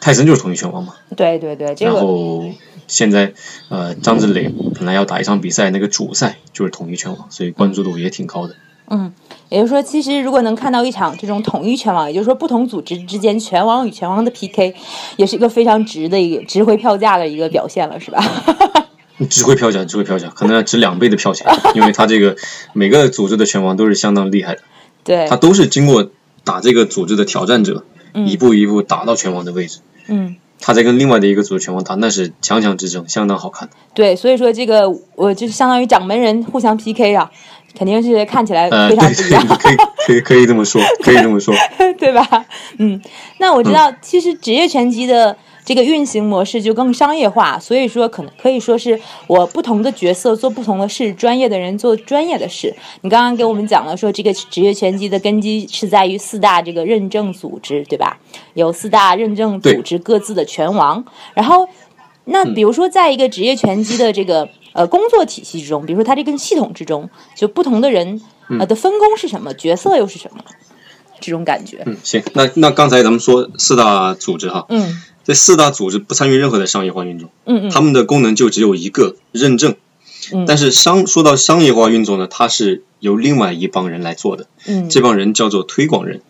[0.00, 0.94] 泰森就是统一拳王嘛。
[1.18, 2.50] 对对对，这然后
[2.88, 3.34] 现在
[3.68, 8.54] 呃，张志磊本来要打一场比赛，那个主赛就是统一拳王，所以关注度也挺高的。
[8.54, 8.56] 嗯，
[9.48, 14.74] 也就是说，其实如果能看到一场这种统一拳王，也就是说不同组织之间拳王与拳王的 PK，
[15.16, 18.22] 也是一个非常值的一个值回票价的一个表现了，是吧？
[19.30, 22.36] 值回票价，值回票价，可能要值两倍的票钱， 因为他这个
[22.72, 24.60] 每个组织的拳王都是相当厉害的，
[25.04, 26.10] 对他，都是经过
[26.42, 29.80] 打这个组织的挑战者，一步一步打到拳王的位置。
[30.08, 30.36] 嗯。
[30.60, 33.68] 他在跟另外的一个组织拳王打，那是强强之争，相当好看。
[33.92, 37.30] 对，所以说这个我就是相当于掌门人互相 PK 啊，
[37.76, 41.54] 肯定是看起来呃，非常不一样，可以可以可以这么说，可以这么说。
[41.98, 42.46] 对吧？
[42.78, 43.00] 嗯，
[43.38, 52.74] 那我知道，其实职业拳击的这个运行模式就更商业化，所以说可能可以说是我不同的角色做不同的事，专业的人做专业的事。
[53.02, 58.18] 你刚刚给我们讲了说，这个职业拳击的根基是在于四大这个认证组织，对吧？
[58.54, 61.66] 有四大认证组织各自的拳王，然后
[62.26, 68.20] 那比如说在一个职业拳击的这个呃工作体系之中，比如说它这个系统之中，就不同的人
[68.60, 70.44] 呃的分工是什么，角色又是什么？
[71.20, 79.76] 这种感觉，嗯，行，那那刚才咱们说四大组织哈，嗯这四大组织不参与任何的商业化运作，嗯嗯，他们的功能就只有一个认证。
[80.32, 86.20] 嗯但是商说到商业化运作呢，它是由另外一帮人来做的，嗯这帮人叫做推广人，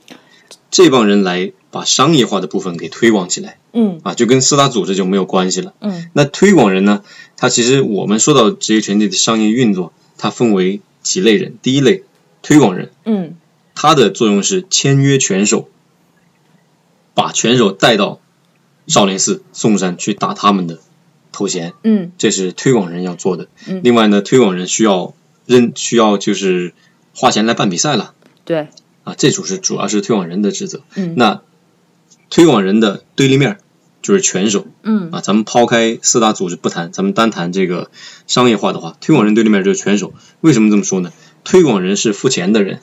[0.71, 5.75] 这帮人来把商业化的部分给推广起来嗯啊，就跟四大组织就没有关系了。
[5.81, 7.03] 嗯那推广人呢，
[7.37, 12.05] 他其实我们说到职业拳击的商业运作，它分为几类人，第一类
[12.43, 12.93] 推广人。
[13.05, 13.37] 嗯
[13.75, 15.69] 他的作用是签约拳手，
[17.13, 18.21] 把拳手带到
[18.87, 20.79] 少林寺、嵩山去打他们的
[21.33, 23.49] 头衔，嗯这是推广人要做的。
[23.67, 25.13] 嗯另外呢，推广人需要
[25.45, 26.73] 认需要就是
[27.17, 28.69] 花钱来办比赛了对，
[29.03, 30.83] 啊，这主是主要是推广人的职责。
[30.95, 31.43] 嗯那
[32.31, 33.59] 推广人的对立面
[34.03, 37.91] 就是拳手嗯啊，咱们抛开四大组织不谈，咱们单谈这个
[38.27, 40.13] 商业化的话，推广人对立面就是拳手。
[40.41, 41.13] 为什么这么说呢？
[41.45, 42.81] 推广人是付钱的人。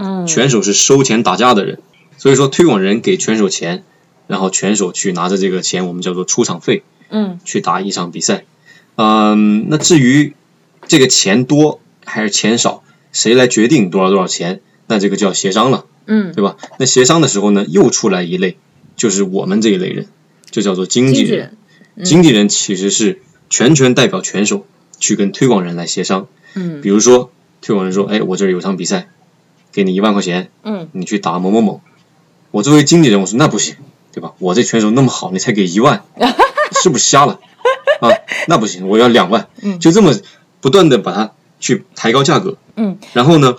[0.00, 1.80] 嗯拳手是收钱打架的人，
[2.18, 3.82] 所以说推广人给拳手钱，
[4.28, 8.44] 然后拳手去拿着这个钱，我们叫做出场费，嗯去打一场比赛。
[8.94, 10.34] 嗯，那至于
[10.86, 16.56] 这个钱多还是钱少，谁来决定多少多少钱，那这个就要协商了，嗯对吧？
[16.80, 18.56] 那协商的时候呢，又出来一类，
[18.96, 20.08] 就是我们这一类人，
[20.50, 21.56] 就叫做经纪人。
[22.04, 24.64] 经纪人其实是全权代表拳手
[24.98, 26.26] 去跟推广人来协商。
[26.54, 29.08] 嗯比如说，推广人说：“哎，我这儿有场比赛，
[29.72, 31.80] 给你一万块钱，嗯你去打某某某。
[32.50, 33.76] 我作为经纪人，我说那不行，
[34.12, 34.32] 对吧？
[34.38, 36.04] 我这拳手那么好，你才给一万，
[36.82, 37.40] 是不是瞎了
[38.00, 38.08] 啊？
[38.48, 39.48] 那不行，我要两万。
[39.60, 40.14] 嗯就这么
[40.60, 42.56] 不断的把它去抬高价格。
[42.76, 43.56] 嗯然后呢，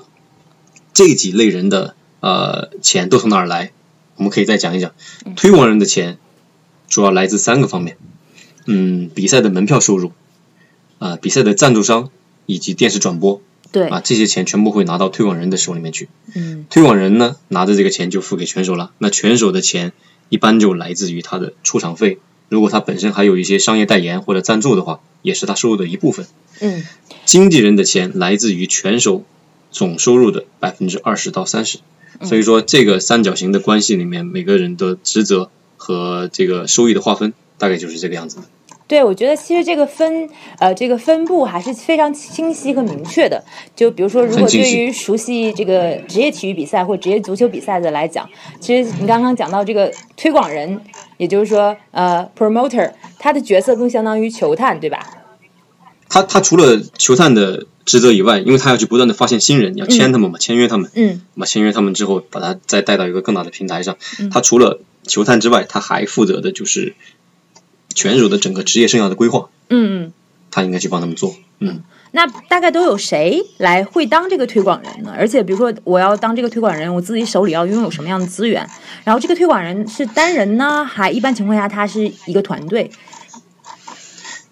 [0.93, 3.71] 这几类人的呃钱都从哪儿来？
[4.15, 4.91] 我们可以再讲一讲。
[5.25, 6.17] 嗯推广人的钱
[6.87, 7.97] 主要来自三个方面，
[8.65, 10.11] 嗯，比赛的门票收入，
[10.97, 12.09] 啊、比赛的赞助商
[12.45, 16.09] 以及电视转播对啊，这些钱全部会拿到推广人的手里面去。
[16.35, 18.91] 嗯推广人呢，拿着这个钱就付给拳手了。
[18.97, 19.93] 那拳手的钱
[20.29, 22.17] 一般就来自于他的出场费，
[22.49, 26.25] 如果他本身还有一些商业代言或者赞助的话，也是他收入的一部分。
[26.59, 26.83] 嗯
[27.25, 29.23] 经纪人的钱来自于拳手
[29.71, 31.77] 总收入的百分之二十到三十，
[32.21, 38.43] 所以说这个三角形的关系里面，每个人的职责和这个收益的划分大概就是这个样子的。
[38.87, 40.27] 对，我觉得其实这个分
[40.57, 43.43] 呃这个分布还是非常清晰和明确的。
[43.75, 48.27] 就比如说，如果对于熟悉这个职业体育比赛或职业足球比赛的来讲，
[48.59, 50.81] 其实你刚刚讲到这个推广人，
[51.17, 55.18] 也就是说呃 promoter，他的角色更相当于球探，对吧？
[56.09, 63.95] 他他除了球探的职责以外，因为他要去不断的发现新人，你要签他们嘛，签约他们，嗯嘛签约他们之后，把他再带到一个更大的平台上。
[64.19, 66.95] 嗯他除了球探之外，他还负责的就是
[67.95, 69.49] 选手的整个职业生涯的规划。
[69.69, 70.13] 嗯嗯。
[70.51, 71.35] 他应该去帮他们做。
[71.59, 71.83] 嗯。
[72.11, 75.13] 那大概都有谁来会当这个推广人呢？
[75.15, 78.67] 而且比如说我要当这个推广人，我自己手里要拥有什么样的资源？
[79.03, 82.89] 然后这个推广人是单人呢，还一般情况下他是一个团队？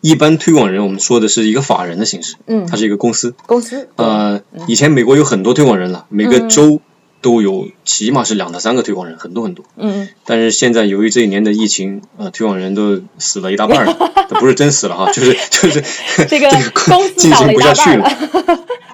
[0.02, 3.34] 一般推广人我们说的是一个法人的形式，嗯，它是一个公司。
[3.46, 3.90] 公司。
[3.96, 6.82] 呃，以前美国有很多推广人了，每个州。
[7.20, 9.66] 都有起码是两到三个推广人，很多很多。
[9.76, 13.94] 嗯但是现在由于这一年的疫情，呃，推广人都死了一大半了，
[14.40, 15.84] 不是真死了哈， 就是就是
[16.30, 16.48] 这个
[17.18, 18.08] 进行不下去了。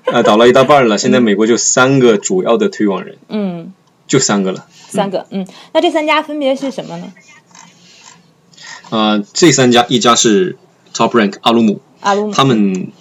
[0.05, 0.97] 啊，倒了一大半了。
[0.97, 3.17] 现在美国就三个主要的推广人。
[3.27, 3.73] 嗯。
[4.07, 4.67] 就三个了。
[4.89, 5.45] 三个，嗯。
[5.73, 7.11] 那这三家分别是什么呢？
[8.89, 10.55] 啊，这三家，一家是
[10.93, 12.91] Top Rank 阿鲁姆，阿鲁姆，他们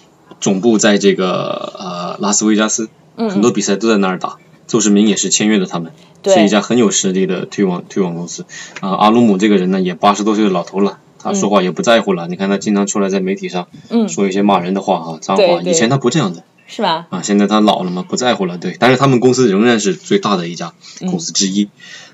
[0.41, 4.37] 总部在这个呃拉斯维加斯，很多比赛都在那儿打。
[4.65, 5.91] 邹市明也是签约的，他们
[6.23, 8.45] 是一家很有实力的推广推广公司。
[8.79, 12.27] 啊，阿鲁姆这个人呢，也八十多岁的老头了，他说话也不在乎了。
[12.27, 13.67] 你看他经常出来在媒体上
[14.07, 15.61] 说一些骂人的话哈，脏话。
[15.61, 17.07] 以前他不这样的，是吧？
[17.09, 18.57] 啊，现在他老了嘛，不在乎了。
[18.57, 21.69] 对，但是他们公司仍然是最大的一家公司之一。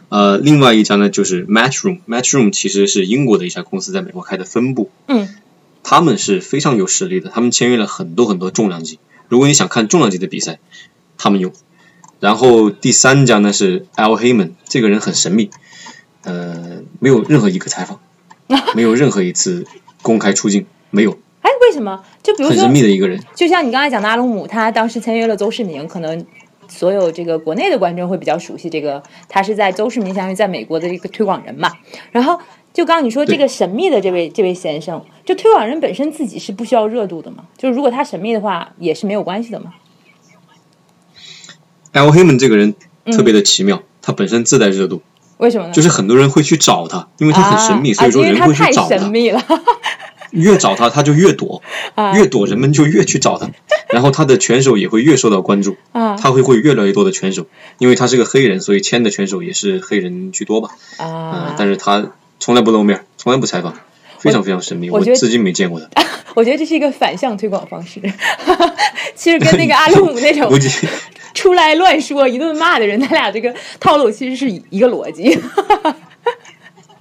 [0.10, 4.90] 呃，另外一家呢，就是 Matchroom，Matchroom 其实是英国的一家公司，在美国开的分部。
[5.08, 5.30] 嗯，
[5.84, 9.00] 他们是非常有实力的，他们签约了很多很多重量级。
[9.28, 10.60] 如果你想看重量级的比赛，
[11.18, 11.52] 他们有。
[12.20, 15.50] 然后第三家呢是 Al Heyman，这个人很神秘，
[16.24, 18.02] 呃，没有任何一个采访，
[18.76, 19.66] 没有任何一次
[20.02, 21.18] 公开出镜，没有。
[21.42, 22.04] 哎，为什么？
[22.22, 26.26] 就比如说很神秘的一个人，就像你刚才讲的阿鲁姆，他当时签约了邹市明，可能
[26.68, 31.72] 所有这个国内的观众会比较熟悉这个，他是在邹市明相当于在美国的一个推广人嘛。
[32.12, 32.42] 然后
[32.80, 37.44] 就刚刚你说这个神秘的这位这位先生，就推广人本身自己是不需要热度的嘛？
[37.58, 39.74] 就是如果他神秘的话，也是没有关系的嘛
[41.92, 42.74] ？Al Heyman 这个人
[43.12, 45.02] 特别的奇妙，他本身自带热度。
[45.40, 45.74] 为什么呢？
[45.74, 48.98] 就是很多人会去找他，因为他很神秘，所以说人会去找他。
[48.98, 49.44] 神秘了，
[50.32, 51.62] 越找他他就越躲，
[52.16, 53.50] 越躲人们就越去找他，
[53.90, 55.76] 然后他的拳手也会越受到关注。
[55.94, 57.46] 他会会越来越多的拳手，
[57.78, 60.70] 因为他是个黑人，所以签的拳手也是黑人居多吧。
[60.98, 63.78] 啊，但是他从来不露面，从来不采访，
[64.18, 65.88] 非常非常神秘，我至今没见过他。
[66.36, 68.00] 我觉得这是一个反向推广方式，
[69.16, 70.52] 其实跟那个阿鲁姆那种。
[71.32, 75.40] 出来乱说一顿骂的人，他俩这个套路其实是一个逻辑，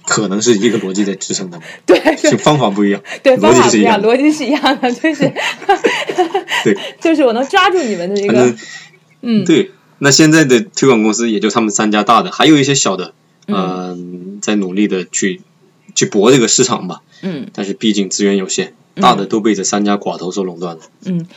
[0.05, 1.67] 可能是一个逻辑在支撑他们。
[1.85, 5.33] 对，就方法不一样，对，逻辑是一样，逻辑是一样的，就是，
[6.63, 8.55] 对，就是我能抓住你们的这个，
[9.21, 9.71] 嗯，对。
[9.97, 13.13] 那现在的推广公司也就他们三家大的，还有一些小的，
[13.47, 15.41] 嗯，在努力的去
[15.95, 21.27] 去搏这个市场吧，嗯，但是毕竟资源有限，大的都被这三家寡头所垄断了，嗯。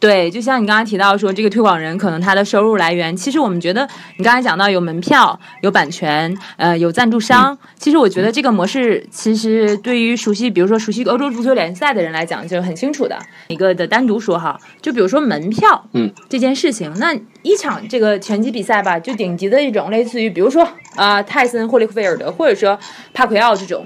[0.00, 13.18] 对，就像你刚刚提到说，这个推广人可能他的收入来源，其实我们觉得你刚才讲到有门票、有版权、呃有赞助商，其实我觉得这个模式其实对于熟悉，比如说熟悉欧洲足球联赛的人来讲就是很清楚的。
[13.48, 22.78] 一个的单独说哈，就比如说门票，嗯，这件事情，那一场这个拳击比赛吧，就顶级的一种，类似于比如说啊泰森、霍利菲尔德，或者说
[23.12, 23.84] 帕奎奥这种，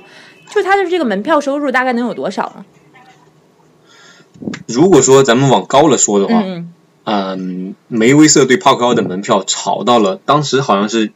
[0.55, 2.63] 就他的这个门票收入大概能有多少呢？
[4.67, 6.43] 如果说咱们往高了说的话，
[7.05, 11.13] 嗯，梅威瑟对帕克奥的门票炒到了，当时好像是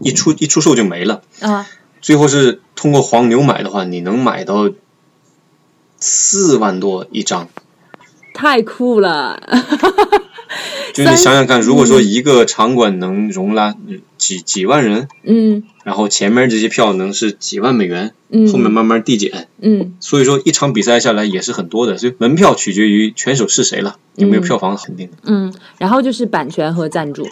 [0.00, 1.66] 一出一出售就没了啊。
[2.00, 4.70] 最后是通过黄牛买的话，你能买到
[5.98, 7.48] 四万多一张，
[8.34, 9.40] 太酷了。
[10.92, 13.74] 就你想想看，如果说一个场馆能容纳
[14.18, 27.26] 几几万人，嗯，然后前面这些票能是几万美元，嗯，后面慢慢递减，嗯，所以说一场比赛下来也是很多的，所以门票取决于拳手是谁了，有没有票房肯定的，嗯，然后就是版权和赞助，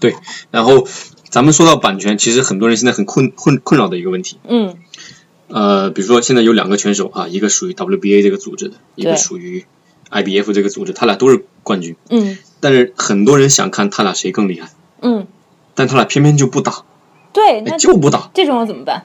[0.00, 0.16] 对，
[0.50, 0.86] 然后
[1.30, 4.76] 咱们说到版权，其实很多人现在很困困困扰的一个问题，嗯，
[5.48, 9.64] 呃，比如说现在有两个拳手啊，一个属于 WBA 这个组织的，一个属于。
[10.10, 11.96] IBF 这个组织，他俩都是冠军。
[12.10, 12.38] 嗯。
[12.60, 14.70] 但是很多人想看他俩谁更厉害。
[15.02, 15.26] 嗯。
[15.74, 16.84] 但他俩偏偏就不打。
[17.32, 18.30] 对，那就不打。
[18.32, 19.04] 这种怎么办？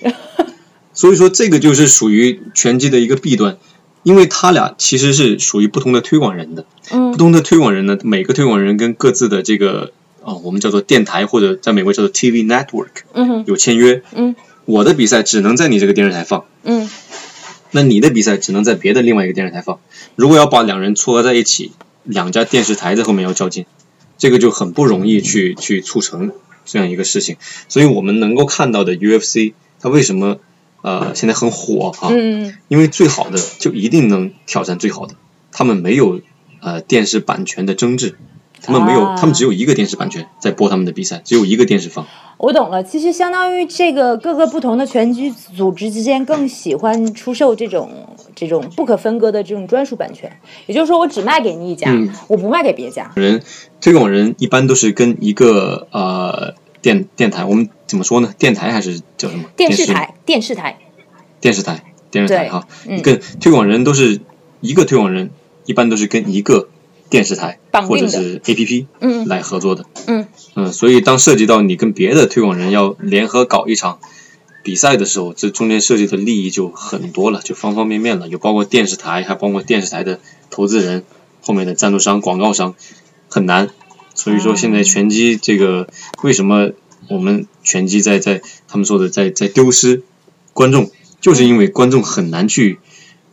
[0.92, 3.56] 所以说，这个就是属于拳击的一个弊端，
[4.02, 6.64] 因为他俩其实是属于不同的推广人的。
[6.90, 7.12] 嗯。
[7.12, 9.92] 不同的推广人呢，每个推广人跟各自的这个
[10.24, 14.02] 啊，我们叫做电台或者在美国叫做 TV network，嗯有签约。
[14.12, 14.34] 嗯。
[14.64, 16.44] 我的比赛只能在你这个电视台放。
[16.64, 16.90] 嗯。
[17.70, 19.80] 那你的比赛只能在别的另外一个电视台放。
[20.16, 21.72] 如果要把两人撮合在一起，
[22.04, 23.66] 两家电视台在后面要较劲，
[24.16, 26.32] 这个就很不容易去去促成
[26.64, 27.36] 这样一个事情。
[27.68, 30.38] 所以我们能够看到的 UFC，它为什么
[30.82, 32.08] 呃现在很火啊？
[32.10, 32.54] 嗯。
[32.68, 35.14] 因为最好的就一定能挑战最好的，
[35.52, 36.20] 他们没有
[36.60, 38.16] 呃电视版权的争执。
[38.62, 42.06] 他们没有，他们只有一个电视版权在播他们的比赛，只有一个电视放。
[42.36, 47.90] 我懂了，其实相当于这个各个不同的拳击组织之间更喜欢出售这种
[48.34, 50.30] 这种不可分割的这种专属版权，
[50.66, 51.92] 也就是说我只卖给你一家，
[52.28, 53.10] 我不卖给别家。
[53.16, 53.42] 人
[53.80, 58.32] 推广人一般都是跟一个呃电电台，我们怎么说呢？
[58.38, 59.44] 电台还是叫什么？
[59.56, 60.78] 电视台，电视台，
[61.40, 62.68] 电视台，电视台哈。
[63.02, 64.20] 跟推广人都是
[64.60, 65.30] 一个推广人，
[65.64, 66.68] 一般都是跟一个。
[67.10, 68.86] 电视台或者是 A P P
[69.26, 73.98] 来合作的，嗯嗯，所以当涉及到你跟别的推广人要联合搞一场
[74.62, 81.04] 比赛的时候，这中间涉及的利益就很多了，就方方面面了，有包括电视台，还包括电视台的投资人、
[81.40, 82.74] 后面的赞助商、广告商，
[83.28, 83.70] 很难。
[84.14, 85.88] 所以说现在拳击这个
[86.22, 86.72] 为什么
[87.08, 90.02] 我们拳击在在他们说的在在丢失
[90.52, 90.90] 观众，
[91.20, 92.78] 就是因为观众很难去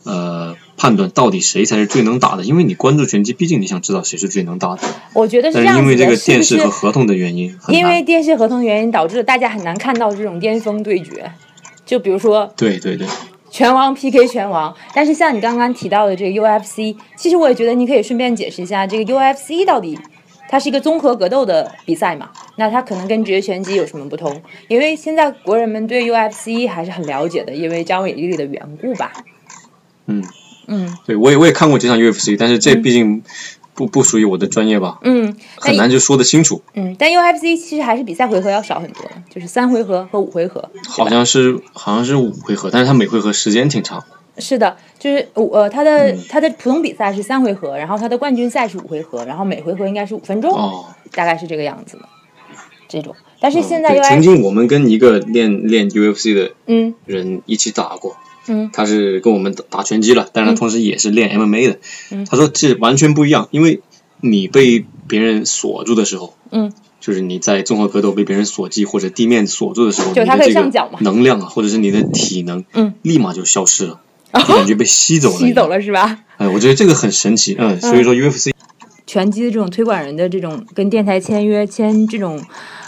[0.04, 0.56] 呃。
[0.76, 4.82] 判断到底谁才是最能打的，因为你关注拳击，毕竟你想知道谁是最能打的。
[5.14, 11.30] 我觉得是因为这个电视和合同的原因，因为电视合同原因导致了大家很难看到这种巅峰对决。
[11.84, 13.06] 就比如说，对对对，
[13.48, 14.74] 拳王 PK 拳王。
[14.92, 19.96] 但是像你刚刚提到的这个 UFC，其实我也觉得你可以顺便解释一下，这个 UFC 到底
[20.48, 22.30] 它是一个综合格斗的比赛嘛？
[22.56, 24.42] 那它可能跟职业拳击有什么不同？
[24.66, 29.12] 因为现在国人们对 UFC 还是很了解的，因为张伟丽的缘故吧。
[30.06, 30.22] 嗯。
[30.66, 33.22] 嗯，对我也我也看过这场 UFC，但是这毕竟
[33.74, 36.62] 不不属于我的专业吧，嗯，很难就说得清楚。
[36.74, 40.70] 嗯，但 UFC 其实还是比赛回合要少很多，就是三回合和五回合。
[40.88, 44.02] 好像是好像是五回合，但是它每回合时间挺长。
[44.38, 52.08] 是的，就是五呃，它的他的普通比赛是三回合，然后他的冠军赛是五回合，然后每回合应该是五分钟，哦，大概是这个样子的
[52.88, 53.14] 这种。
[53.40, 58.16] 但是现在曾经我们跟一个练练 UFC 的嗯人一起打过。
[58.48, 61.78] 嗯，他是跟我们打拳击了，但是他同时也是练 MMA 的。
[62.10, 63.80] 嗯，他说这完全不一样，因为
[64.20, 74.00] 你被别人锁住的时候，嗯，就是你在综合格斗被别人锁击或者地面锁住的时候，就他可以上脚嘛，能量啊，或者是你的体能，嗯，立马就消失了，
[74.32, 76.18] 就感觉被吸走了，吸走了是吧？
[76.38, 78.52] 哎，我觉得这个很神奇，嗯，所以说 UFC
[79.06, 82.42] 拳击的这种推广人的这种跟电台签约签这种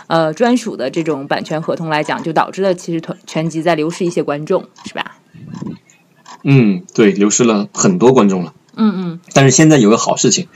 [0.09, 5.18] 呃专属的这种版权合同来讲，就导致了其实拳拳击在流失一些观众，是吧？
[6.51, 8.55] 嗯，对，流失了很多观众了。
[8.75, 9.21] 嗯嗯。
[9.35, 10.49] 但是现在有个好事情，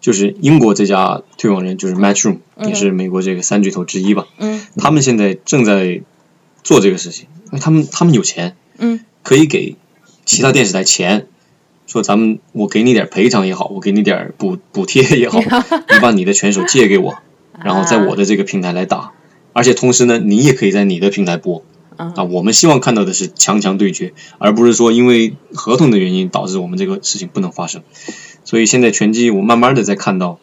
[0.00, 4.28] 就是英国这家推广人就是 Matchroom，也是美国这个三巨头之一吧。
[4.38, 4.60] 嗯。
[4.76, 6.02] 他们现在正在
[6.62, 9.74] 做这个事情，因为他们他们有钱，嗯，可以给
[10.24, 11.26] 其他电视台钱，
[11.88, 15.40] 说咱们我给你点赔偿也好，我给你点补补贴也好，
[15.90, 17.16] 你把你的拳手借给我，
[17.60, 19.10] 然后在我的这个平台来打，
[19.52, 21.64] 而且同时呢，你也可以在你的平台播。
[21.96, 27.82] 啊，我们希望看到的是强强对决，而不是说因为合同的原因导致我们这个事情不能发生。
[28.44, 30.38] 所以现在拳击我慢慢的在看到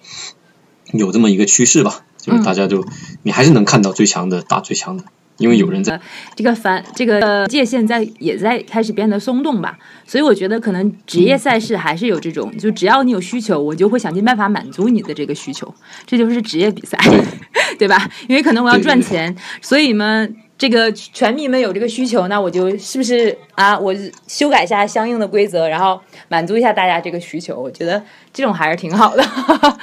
[0.91, 2.85] 有这么一个趋势吧，就是大家就
[3.23, 5.03] 你还是能看到最强的打最强的，
[5.37, 6.01] 因为有人在。
[6.35, 15.71] 这个反这个界限在也在开始变得松动吧，所以我觉得可能职业赛事还是有这种，就只要你有需求，我就会想尽办法满足你的这个需求，
[16.07, 16.97] 这就是职业比赛，
[17.77, 18.09] 对吧？
[18.27, 20.27] 因为可能我要赚钱，所以呢。
[20.61, 23.75] 这个全迷们有这个需求，那我就是不是啊？
[23.79, 23.95] 我
[24.27, 27.59] 修改一下相应的规则，然后满足一下大家这个需求。
[27.59, 29.27] 我觉得这种还是挺好的。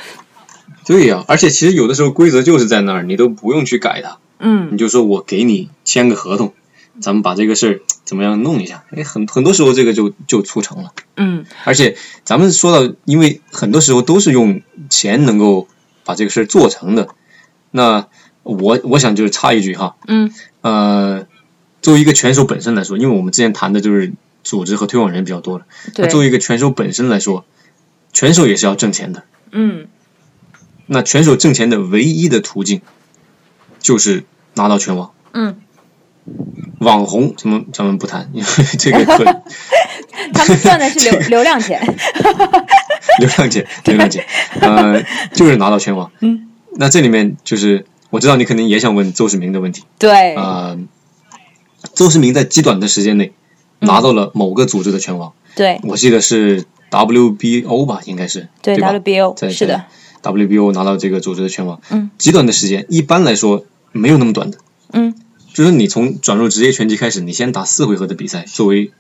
[0.86, 4.18] 对呀，而且其实有的时候规则就是在那儿，你都不用去改它。
[4.38, 6.52] 嗯，你就说我给你签个合同，
[7.00, 8.84] 咱们把这个事儿怎么样弄一下？
[8.96, 10.92] 哎，很很多时候这个就就促成了。
[11.16, 15.66] 嗯，而且咱们说到，因为很多时候都是用钱能够
[16.04, 17.08] 把这个事儿做成的，
[17.72, 18.06] 那。
[18.44, 20.32] 我我想就是插一句哈，嗯，
[20.68, 21.26] 呃，
[21.80, 24.12] 作为一个拳手本身来说，因为我们之前谈的就是
[24.44, 25.64] 组织和推广人比较多了，
[25.96, 27.46] 那作为一个拳手本身来说，
[28.12, 29.86] 拳手也是要挣钱的，嗯，
[30.86, 32.82] 那拳手挣钱的唯一的途径
[33.78, 35.56] 就是拿到拳王，嗯，
[36.80, 39.24] 网红咱们咱们不谈，因为这个 可，
[40.34, 41.80] 他们赚的是流 流量钱，
[43.20, 44.26] 流量钱，流量钱，
[44.60, 45.02] 呃，
[45.32, 47.86] 就是拿到拳王，嗯，那这里面就是。
[48.10, 49.84] 我知道你肯定也想问邹市明的问题。
[49.98, 50.34] 对。
[50.34, 50.78] 呃，
[51.94, 53.32] 邹市明在极短的时间内
[53.80, 55.32] 拿到了某个组织的拳王。
[55.54, 55.80] 对。
[55.84, 58.48] 我记得是 WBO 吧，应该是。
[58.62, 59.50] 对 WBO。
[59.50, 59.84] 是的。
[60.22, 61.80] WBO 拿到这个组织的拳王。
[61.90, 62.10] 嗯。
[62.18, 64.58] 极短的时间，一般来说没有那么短的。
[64.92, 65.14] 嗯。
[65.52, 68.92] 就是你从转入职业拳击开始，你先打四回合的比赛，作为。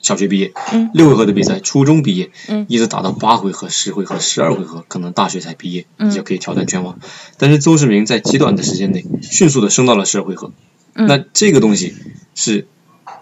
[0.00, 6.98] 小学毕业，嗯，六回合的比赛，初中毕业，嗯，一直打到八回合、十回合、十二回合，可能大学才毕业，嗯，就可以挑战拳王。
[7.36, 10.52] 但是邹市明在极短的时间内，迅速的升到了十二回合。
[10.94, 11.94] 那这个东西
[12.34, 12.66] 是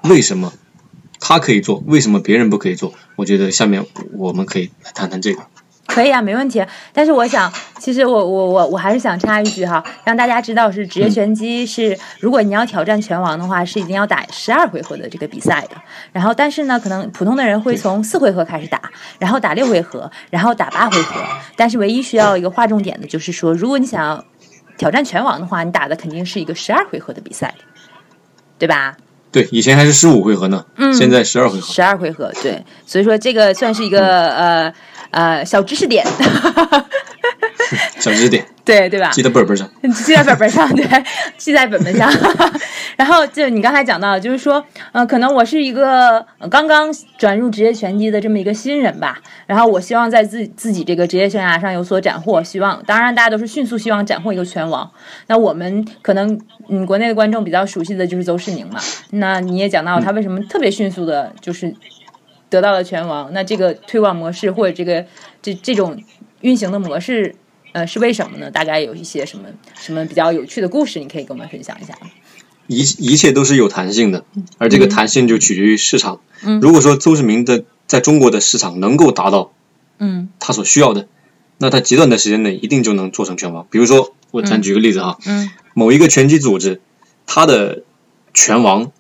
[0.03, 0.53] 为什么
[1.20, 2.95] 他可以做，为什么别人不可以做？
[3.16, 5.43] 我觉得下面我们可以来谈谈这个。
[5.87, 6.64] 可以啊，没问题。
[6.93, 15.76] 但是我想，其实我我我我还是想插一句哈，让大家知道是职业拳击是，如果你要挑战拳王的话，是一定要打十二回合的这个比赛的。
[16.12, 18.80] 然后，但是呢，可能普通的人会从四回合开始打，
[19.18, 21.20] 然后打六回合，然后打八回合。
[21.57, 24.24] 但是唯一需要一个划重点的就是说，如果你想要
[24.76, 27.55] 挑战拳王的话，你打的肯定是一个十二回合的比赛，
[28.59, 28.97] 对吧？
[29.30, 31.72] 对，以前还是十五回合呢，嗯，现在十二回合。
[31.72, 34.74] 十二回合，对，所以说这个算是一个呃。
[35.11, 36.04] 呃，小知识点，
[37.98, 39.11] 小知识点，对对吧？
[39.11, 40.84] 记在本本上，记在本本上，对，
[41.36, 42.11] 记在本本上。
[42.96, 49.18] 然后就你刚才讲到，就是说，呃，可能我是一个刚刚转入职业拳击的这么一个新人吧。
[49.46, 54.90] 然后我希望在自自己这个职业生涯上有所斩获，希望当然大家都是迅速希望斩获一个拳王。
[55.26, 58.80] 那我们可能嗯，国内的观众比较熟悉的就是邹市宁嘛。
[59.11, 61.74] 那你也讲到他为什么特别迅速的，就是。
[62.49, 65.07] 得到了拳王，那这个推广模式或者这个
[65.42, 66.03] 这这种
[66.40, 67.34] 运行的模式，
[67.72, 68.51] 呃，是为什么呢？
[68.51, 69.44] 大概有一些什么
[69.74, 72.09] 什么比较有趣的故事，你可以跟我们分享一下吗？
[72.68, 74.24] 一一切都是有弹性的，
[74.59, 76.20] 而这个弹性就取决于市场。
[76.61, 79.53] 如果说邹市明的在中国的市场能够达到，
[79.99, 81.07] 嗯，他所需要的，
[81.59, 83.66] 那他极短的时间内一定就能做成拳王。
[83.70, 86.80] 比如说，我咱举个例子哈，嗯，某一个拳击组织，
[87.24, 87.84] 他的
[88.34, 88.90] 拳王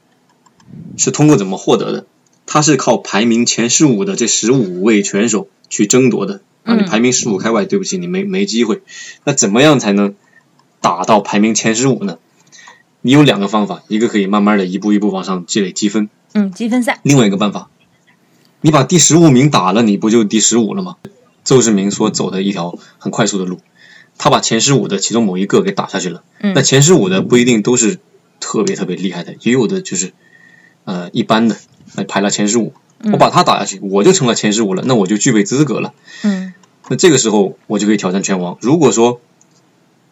[0.96, 2.06] 是通过怎么获得的？
[2.46, 6.76] 他是靠排名前十五的这十五位选手去争夺的啊！
[6.76, 8.82] 你排名十五开外，对不起，你没没机会。
[9.24, 10.14] 那怎么样才能
[10.80, 12.18] 打到排名前十五呢？
[13.02, 17.00] 你有两个方法，一个可以慢慢的一步一步往上积累积分，嗯，积分赛。
[17.02, 17.68] 另外一个办法，
[18.60, 20.96] 你把第十五名打了，你不就第十五了吗？
[21.44, 23.60] 邹市明所走的一条很快速的路，
[24.18, 26.24] 他把前十五的其中某一个给打下去了。
[26.40, 27.98] 那前十五的不一定都是
[28.40, 30.12] 特别特别厉害的，也有的就是
[30.84, 31.56] 呃一般的。
[32.08, 32.72] 排了前十五，
[33.12, 35.94] 我把他打下去，我就成了前十五了，那我就具备资格了。
[36.24, 36.54] 嗯，
[36.88, 38.58] 那这个时候我就可以挑战拳王。
[38.60, 39.20] 如果说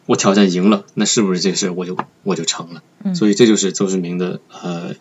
[0.07, 2.83] 我挑战赢了，那是不是这事我就我就成了？
[3.03, 4.95] 嗯，所以这就是邹市明的呃，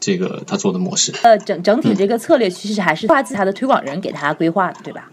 [0.00, 1.12] 这个他做的模式。
[1.22, 5.10] 呃，整整体这个策略其实还是自他的推广人给他规划的，对吧？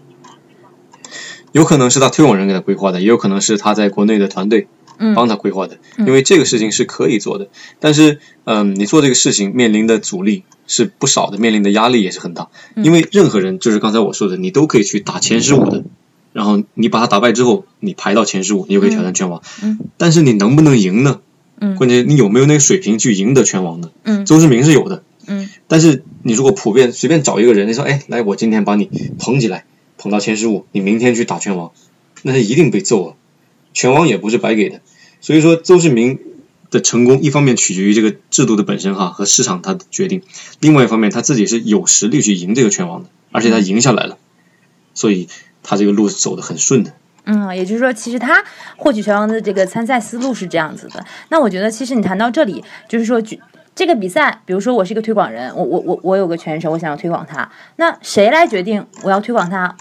[1.52, 4.68] 有可能是他推广人给他规划的，也有可能是他在国内的团队。
[5.16, 7.48] 帮他规划的，因为这个事情是可以做的，
[7.80, 12.50] 但是，嗯，你做这个事情面临的阻力是不少的，面临的压力也是很大。
[12.76, 15.84] 因为任何人，就是刚才我说的，你都可以去打前十五的，
[16.34, 19.42] 然后你把他打败之后，你排到前十五，你就可以挑战拳王。
[19.64, 21.20] 嗯，但是你能不能赢呢？
[21.60, 23.92] 嗯，关键你有没有那个水平去赢得拳王呢？
[24.04, 25.04] 嗯，周志明是有的。
[25.28, 28.90] 嗯，但是你如果普遍随便找一个人，你说，哎，来，我今天把你
[29.20, 29.66] 捧起来，
[29.98, 31.72] 捧到前十五，你明天去打拳王，
[32.24, 33.16] 那是一定被揍了。
[33.74, 34.82] 拳王也不是白给的。
[35.20, 36.20] 所以说，邹市明
[36.70, 40.24] 的成功，一方面取决于这个制度的本身哈和市场他的决定，
[40.60, 44.18] 另外一方面他自己是有实力去赢这个拳王的，而且他赢下来了，
[44.94, 45.28] 所以
[45.64, 46.94] 他这个路走得很顺的。
[47.26, 48.44] 嗯，也就是说，其实他
[48.78, 51.06] 获取拳王的这个参赛思路是这样子的。
[51.30, 53.22] 那我觉得，其实你谈到这里，就是说，
[53.76, 59.78] 这个比赛，比如说我是一个推广人，我我我我有个拳手，我想要推广他，那谁来决定我要推广他？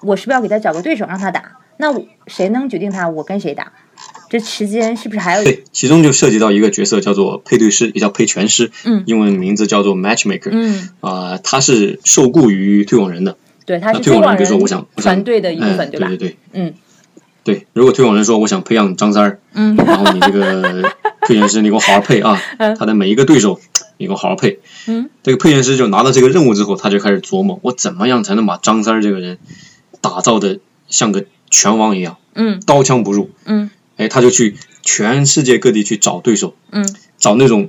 [0.00, 1.52] 我是不是要给他找个对手让他打？
[1.82, 1.92] 那
[2.28, 3.72] 谁能决定他我跟谁打？
[4.30, 5.42] 这时间是不是还有？
[5.42, 16.06] 对，其中就涉及到一个角色叫做配对师，也叫配拳师，嗯，英文名字叫做 matchmaker，嗯，啊，他是受雇于推广人的，对，他是推广人，比如说我想团队的一部分，对吧？
[16.06, 16.74] 对对，嗯，
[17.42, 20.88] 对，如果推广人说我想培养张三儿，嗯，然后你这个
[21.26, 22.40] 配拳师你给我好好配啊，
[22.78, 23.60] 他的每一个对手
[23.98, 29.38] 你给我好好配，嗯，这个配拳师就拿到这个任务之后，他就开始琢磨我怎么样才能把张三儿这个人
[30.00, 30.58] 打造的
[30.88, 33.70] 像个拳王一样，嗯，刀枪不入，嗯。
[33.98, 36.84] 哎，他就去全世界各地去找对手，嗯，
[37.18, 37.68] 找那种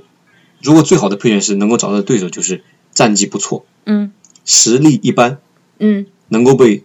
[0.62, 4.10] 如果最好的配拳师能够找到的对手，就是战绩不错，嗯，
[4.46, 5.38] 实力一般，
[5.78, 6.82] 嗯，能够被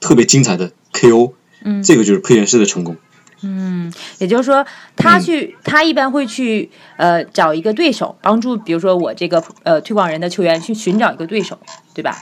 [0.00, 1.32] 特别精彩的 KO，
[1.64, 2.96] 嗯，这个就是配拳师的成功。
[3.42, 11.58] 嗯，也就是说，他去他一般会去呃找一个对手，帮助比如说我这个呃推广人的球员去寻找一个对手，
[11.94, 12.16] 对吧？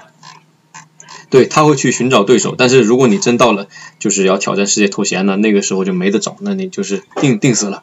[1.31, 3.69] 对他会去寻找对手，但是如果你真到了
[3.99, 7.83] 就是要挑战世界头衔呢，那个时候就没得找，那你就是定定死了。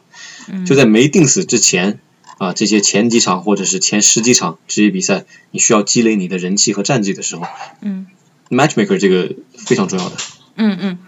[0.64, 1.98] 就在没定死之前
[2.38, 7.42] 啊，这些前几场或者是前十几场职业比赛，你需要积累你的人气和战绩的时候，
[7.80, 8.06] 嗯
[8.50, 10.16] ，matchmaker 这个非常重要的。
[10.56, 10.98] 嗯嗯，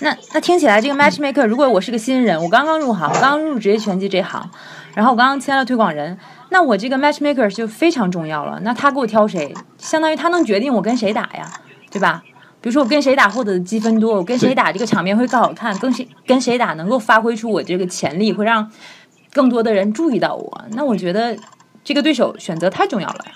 [0.00, 4.50] 那那听起来这个 matchmaker，如果我是个新人，我刚刚入行，我刚入职业拳击这行，
[4.94, 6.18] 然后我刚刚签了推广人，
[6.50, 8.60] 那我这个 matchmaker 就非常重要了。
[8.62, 11.60] 那他给我挑谁，相当于他能决定我跟谁打呀。
[11.94, 12.22] 对吧？
[12.60, 18.70] 比如说我跟谁打获得的积分多，我跟谁打这个场面会更好看，跟谁跟谁打能够发挥出我这个潜力，会让
[19.32, 20.64] 更多的人注意到我。
[20.72, 21.36] 那我觉得
[21.84, 23.32] 这个对手选择太重要了呀。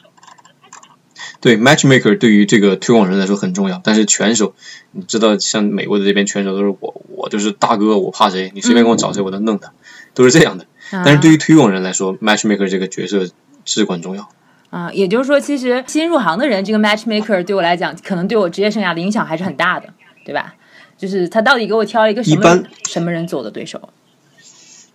[1.41, 4.55] 对，matchmaker 对于这个推广人来说很重要，但是拳手，
[4.91, 8.51] 你知道，像美国的这边拳手都是我，我就是大哥，我怕谁？
[8.55, 9.73] 你随便给我找谁，我都弄他，
[10.15, 10.67] 都是这样的。
[10.91, 13.29] 但是对于推广人来说，matchmaker 这个角色
[13.65, 14.31] 至关重要。
[14.71, 19.89] 啊，也就是说，其实新入行的人，这个 matchmaker 对我来讲，可能对我职业生涯的影响还是很大的，
[20.25, 20.55] 对吧？
[20.99, 23.89] 就是他到底给我挑了一个什么什么人做的对手？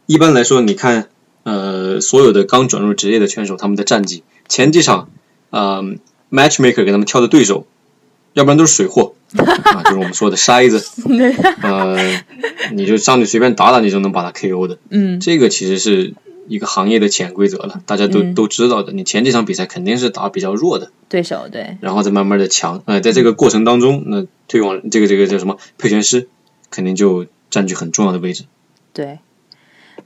[0.05, 1.07] 一般来说，你看，
[1.43, 5.09] 呃，所有的刚转入职业的选手，他们的战绩前几场，
[5.49, 5.83] 呃
[6.29, 7.65] ，matchmaker 给他们挑的对手，
[8.33, 10.85] 要不然都是水货 啊，就是我们说的筛子，
[11.63, 12.21] 呃，
[12.73, 14.77] 你就上去随便打打，你就能把他 KO 的。
[14.89, 16.13] 嗯，这个其实是。
[16.47, 18.93] 一个行业的潜规则了，大家都都知道的。
[18.93, 22.81] 你前几场比赛肯定是打比较弱的对手，对，然后再慢慢的强。
[22.85, 26.27] 呃，在这个过程当中，那推广这个这个叫什么配拳师，
[26.69, 28.45] 肯定就占据很重要的位置。
[28.93, 29.19] 对，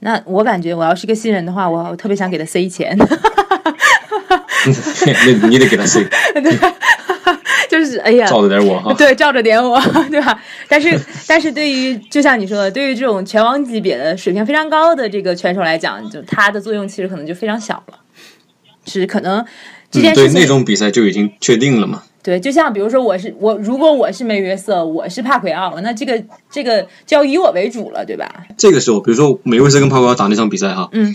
[0.00, 2.96] 那我感觉我要是个新人的话，我特别想给他塞钱。
[3.00, 3.06] 那
[5.48, 6.02] 你得给他塞。
[7.78, 10.40] 就是哎呀，照着点我哈，对，照着点我， 对吧？
[10.68, 17.98] 但是，但是对于就像你说的，对于这种拳王级别的水平非常高的这个拳手来讲，就他的作用其实可能就非常小了。
[18.86, 19.44] 是可能
[19.90, 22.02] 这件事情，对那种比赛就已经确定了嘛？
[22.22, 28.46] 对，就像比如说我是我，如果我是梅约瑟，我是帕奎奥，那这个这个就要以我为主了，对吧？
[28.56, 31.14] 这个时候，比如说梅约瑟跟帕奎奥打那场比赛哈，嗯，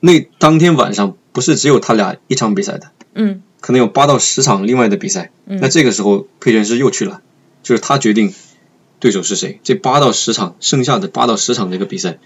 [0.00, 3.42] 那当天晚上不是只有他俩一场比赛的，嗯。
[3.66, 7.20] 可能有八到十场另外的比赛，那这个时候配拳师又去了，
[7.64, 8.32] 就是他决定
[9.00, 9.58] 对手是谁。
[9.64, 12.18] 这八到十场剩下的八到十场这个比赛，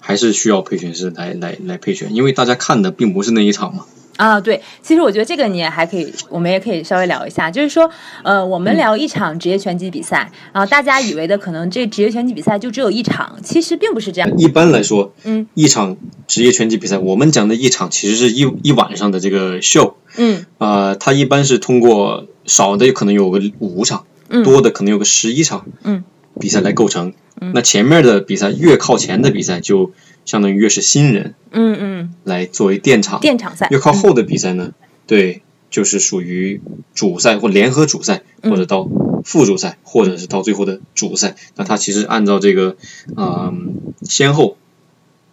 [0.00, 3.84] 还是需要配拳师来来来配拳，因为大家看的并不是那一场嘛。
[4.16, 7.90] 啊，对，其实我觉得这个你也还可以，我们也可以稍微聊一下，就是说，
[8.24, 14.38] 呃，我们聊一场职业拳击比赛，然后大家以为的可能这职业拳击比赛就只有一场，其实并不是这样。
[14.38, 26.04] 一般来说，嗯，一场职业拳击比赛，我们讲的一场其实是一一晚上的这个 show，嗯，呃，它一般是通过少的可能有个五场，嗯，多的可能有个十一场，嗯，
[26.40, 27.14] 比赛来构成。
[27.40, 29.92] 嗯，那前面的比赛越靠前的比赛就
[30.24, 33.68] 相当于越是新人，嗯嗯，来作为垫场，垫场赛。
[33.70, 34.72] 越靠后的比赛呢？
[35.06, 36.62] 对，就是属于
[36.94, 38.88] 主赛或联合主赛，或者到
[39.22, 41.36] 副主赛，或者是到最后的主赛。
[41.56, 42.76] 那它其实按照这个，
[43.16, 44.56] 嗯，先后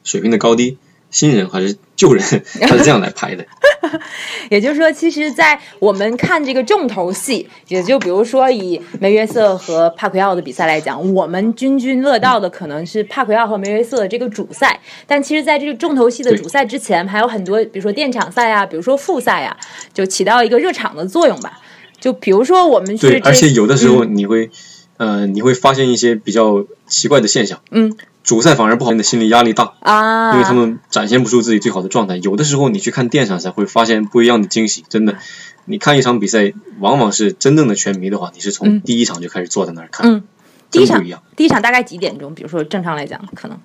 [0.03, 0.77] 水平的高低。
[1.14, 2.22] 新人还是旧人，
[2.61, 3.45] 他是这样来拍的。
[4.49, 14.80] 也就是说，其实，在我们看这个重头戏，也就比如说以梅约瑟和帕奎奥的比赛来讲，我们津津乐道的可能是帕奎奥和梅约瑟的这个主赛。
[15.05, 19.55] 但其实，在这个重头戏的主赛之前，还有很多，比如说电场赛啊，比如说复赛啊，
[19.93, 21.59] 就起到一个热场的作用吧。
[21.99, 24.49] 就比如说我们对，而且有的时候你会，
[24.97, 27.61] 呃，你会发现一些比较奇怪的现象。
[27.70, 27.95] 嗯。
[28.24, 32.15] 主赛反而不好，你的心理压力大啊，因为他们展现不出自己最好的状态。
[32.15, 34.86] 有的时候你去看电场才，会发现不一样的惊喜。
[34.88, 35.17] 真的，
[35.65, 40.09] 你看一场比赛，往往是真正的拳迷的话，你是从第一场就开始坐在那儿看。
[40.09, 40.24] 嗯，
[40.71, 41.21] 第一场不一样。
[41.36, 42.34] 第一场大概几点钟？
[42.34, 43.59] 比如说正常来讲，可能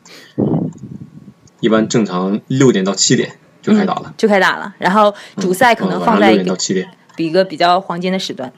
[1.61, 4.75] 一般正常六点到七点就开打了，就开打了。
[4.79, 8.53] 然后主赛可能放在六点到七点，比一个比较黄金的时段。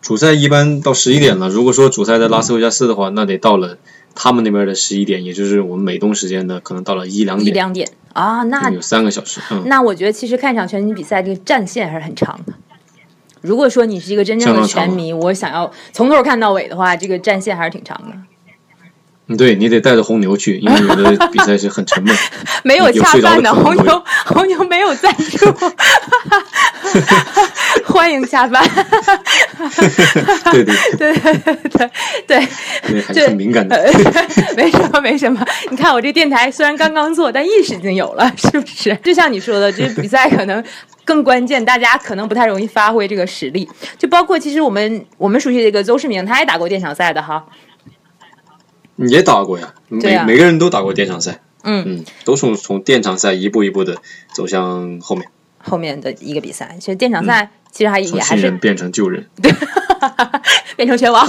[0.00, 1.48] 主赛一般到十一点了。
[1.48, 3.78] 如果说主赛在拉斯维加斯的话，那得到了。
[4.22, 7.48] 他们那边的十一点，也就是我们美东时间的，可能到了一两点。
[7.48, 9.40] 一两点啊，那有三个小时。
[9.50, 12.52] 嗯，那我觉得其实看一场拳击比赛，这个战线还是很长的。
[13.40, 18.14] 如果说你是一个真正的拳迷，我想要从头看到尾的话，这个战线还是挺长的。
[19.30, 22.14] 嗯，对你得带着红牛去，因为有的比赛是很沉闷。
[22.64, 25.54] 没有恰饭的红牛，红牛没有赞助。
[27.86, 28.62] 欢迎下班。
[30.50, 31.90] 对对对对对对
[32.26, 33.90] 对，还是很敏感的。
[34.56, 38.92] 没什么没什么，你看我这电台虽然刚刚做，但意识已经有了，是不是？
[38.96, 40.62] 就像你说的，这比赛可能
[41.04, 43.68] 更关键，大家可能不太容易发挥这个实力。
[43.96, 47.44] 就包括其实我们我们熟悉这个邹市明，他也打过电场赛的哈。
[49.08, 51.40] 也打过呀，每每个人都打过电场赛。
[51.62, 51.84] 嗯。
[51.86, 53.96] 嗯，都从从电场赛一步一步的
[54.32, 55.28] 走向后面。
[55.62, 59.52] 后面的一个比赛，其实电场赛其实还也还是变成旧人， 对，
[60.74, 61.28] 变成拳王，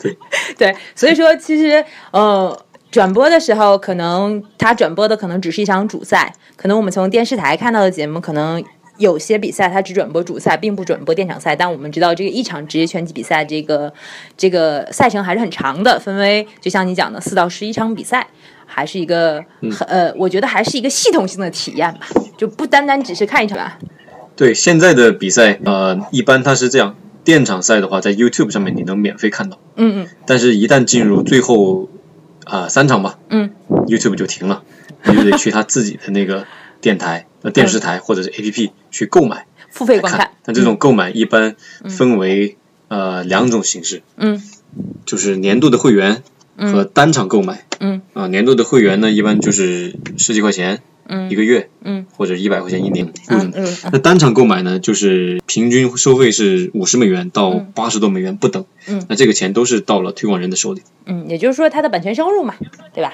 [0.00, 0.18] 对。
[0.58, 8.62] 对，所以说其实呃，转播的时候可能他转播的可能只是一场主赛，可能我们从电视台看到的节目，可能
[8.98, 11.54] 有些比赛它只转播主赛，并不转播电场赛。
[11.56, 13.92] 但我们知道这个一场职业拳击比赛，这个
[14.36, 18.26] 这个赛程还是很长的，分为就像你讲的四到十一场比赛。
[18.66, 22.00] 还是一个很呃，我觉得还是一个系统性的体验吧，
[22.36, 23.78] 就不单单只是看一场吧。
[24.34, 29.60] 对现在的比赛，呃，一般它是这样，电场赛的话，在 YouTube 上面你能免费看到。
[29.76, 30.08] 嗯嗯。
[30.26, 31.88] 但是，一旦进入最后
[32.46, 33.50] 啊三场吧，嗯
[33.86, 34.64] ，YouTube 就停了，
[35.04, 36.46] 你就得去他自己的那个
[36.80, 39.46] 电台、呃电视台或者是 APP 去购买。
[39.70, 40.32] 付费观看。
[40.46, 41.54] 那这种购买一般
[41.88, 42.56] 分为
[42.88, 44.42] 呃两种形式，嗯，
[45.06, 46.22] 就是年度的会员
[46.56, 47.64] 和单场购买。
[47.78, 50.82] 嗯啊，年度的会员呢，一般就是十几块钱。
[51.06, 62.54] 嗯，一个月，嗯，或者一百块钱一年，嗯嗯，那单场购买呢，就是平均收费是五十美元到八十多美元不等，嗯，那这个钱都是到了推广人的手里，嗯，也就是说他的版权收入嘛，
[62.94, 63.12] 对吧？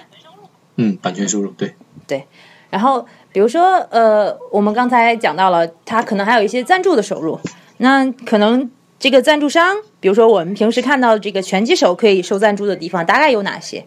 [0.76, 1.74] 嗯，版权收入，对，
[2.06, 2.26] 对，
[2.70, 7.38] 然后比如说，呃，我们刚才讲到了，他可能还有一些赞助的收入，
[7.78, 13.86] 那可能这个赞助商，比如说我们平时看到这个拳击手可以收赞助的地方，大概有哪些？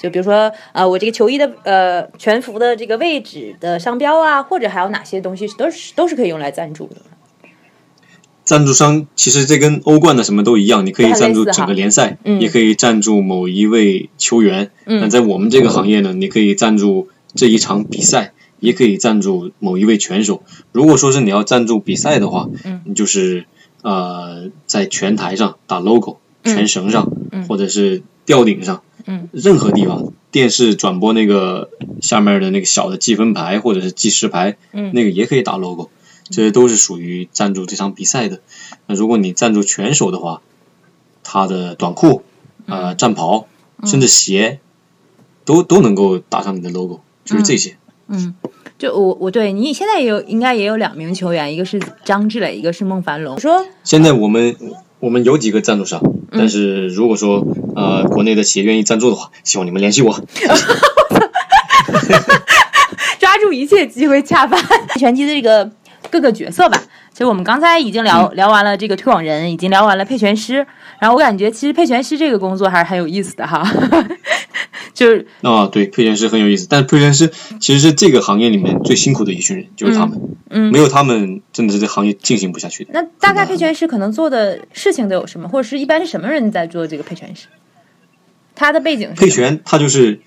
[0.00, 6.96] 就比如说，呃，我这个球衣的呃全服的这个位置的商标啊，或者还有哪些东西都是都是可以用来赞助的。
[8.44, 14.72] 赞助商其实这跟欧冠的什么都一样，你可以赞助整个联赛，也可以赞助某一位球员。
[14.84, 18.32] 那在我们这个行业呢，你可以赞助这一场比赛，
[18.62, 20.44] 也可以赞助某一位拳手。
[20.70, 22.48] 如果说是你要赞助比赛的话，
[22.84, 23.44] 你就是
[23.82, 27.10] 呃在拳台上打 logo，拳绳上，
[27.48, 28.82] 或者是吊顶上。
[29.04, 35.90] 嗯，任何地方电视转播那个下面的那个小的计分牌或者是计时牌，嗯，那个也可以打 logo，
[36.30, 38.38] 这些都是属于赞助这场比赛的。
[38.86, 40.40] 那如果你赞助拳手的话，
[41.24, 42.22] 他的短裤、
[42.66, 43.48] 呃战袍，
[43.84, 44.60] 甚至鞋，
[45.44, 47.76] 都都能够打上你的 logo，就是这些。
[48.08, 48.34] 嗯，
[48.78, 53.38] 就我我对你现在也有应该也有两名球员，一个是张志磊，一个是孟凡龙。
[53.38, 54.56] 说现在我们
[55.00, 56.00] 我们有几个赞助商。
[56.34, 57.46] 但是如果说
[57.76, 60.12] 呃国内的企业愿意赞助的话，希望你们联系我。
[63.20, 64.58] 抓住一切机会恰饭。
[64.98, 65.70] 拳击的这个
[66.10, 66.82] 各个角色吧，
[67.12, 70.66] 其实我们刚才已经聊聊完了这个推广人，已经聊完了配拳师，
[70.98, 73.62] 然后我感觉其实配拳师这个工作还是很有意思的哈。
[74.94, 80.20] 就是啊，对，配拳师很有意思，但是配拳师其实是这个行业里面最辛苦的一群人，就是他们。
[80.50, 82.90] 嗯，没有他们，真的是这行业进行不下去的。
[82.92, 87.46] 那大概配拳师可能做的事情都有什么，或者是一般是什么人在做这个配拳师？
[88.54, 89.14] 他的背景是？
[89.14, 90.20] 配拳，他就是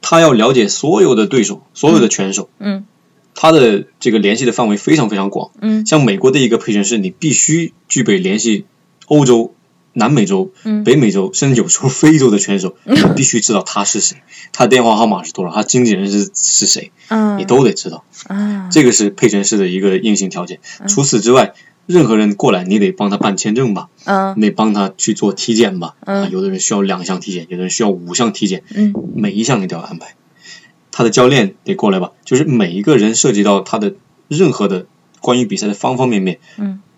[0.00, 2.48] 他要了解所有的对手，所有的拳手。
[2.60, 2.86] 嗯。
[3.34, 5.50] 他的这个联系的范围非常非常广。
[5.60, 5.84] 嗯。
[5.84, 8.64] 像美国的一个配拳师，你必须具备联系
[9.06, 9.54] 欧洲。
[9.94, 10.52] 南美洲、
[10.84, 14.18] 北美洲，甚至有时候非洲的选手，你必须知道他是谁，
[14.52, 16.92] 他的电话号码是多少，他经纪人是是谁，
[17.38, 18.04] 你都得知道。
[18.70, 20.60] 这个是配拳师的一个硬性条件。
[20.86, 21.54] 除此之外，
[21.86, 23.88] 任何人过来，你得帮他办签证吧，
[24.36, 25.94] 你得帮他去做体检吧。
[26.30, 28.62] 有的人需要两项体检，有的人需要五项体检，
[29.14, 30.14] 每一项你都要安排。
[30.90, 33.94] 他的教练得过来吧，就是每一个人涉及到他的
[34.28, 34.86] 任何的
[35.20, 36.38] 关于比赛的方方面面，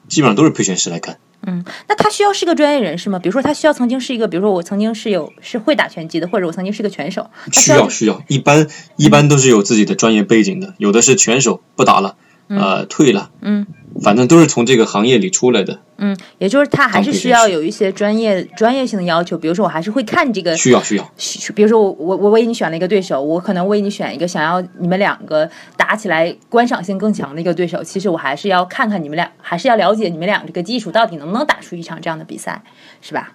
[0.09, 1.19] 基本上都是配拳师来看。
[1.47, 3.19] 嗯，那他需要是个专业人士吗？
[3.19, 7.31] 比如说，他需要曾经是一个，比如说我曾经是有是会打拳击的，或者我曾经是个拳手。
[7.53, 12.17] 需要需要，一般一般都是有自己的专业背景的，有的是拳手不打了，
[12.49, 13.67] 呃，退了，嗯，
[14.03, 15.81] 反正都是从这个行业里出来的。
[15.99, 21.11] 嗯，也就是他还是需要有一些专业专业性的要求，比如说我还是会看这个，需要需要。
[21.55, 32.63] 比如说我我我为你选了一个对手，我可能为你选一个想要你们两个打起来观赏性更强的一个对手，其实我还是要看看你们俩，还是要了解你们俩这个技术到底能不能打出一场这样的比赛，
[33.01, 33.33] 是吧？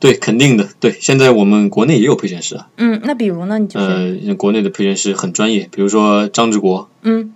[0.00, 0.68] 对，肯定的。
[0.80, 2.66] 对，现在我们国内也有配拳师啊。
[2.76, 3.60] 嗯，那比如呢？
[3.60, 7.32] 你就是呃，国内的配拳师很专业，比如说张志国，嗯，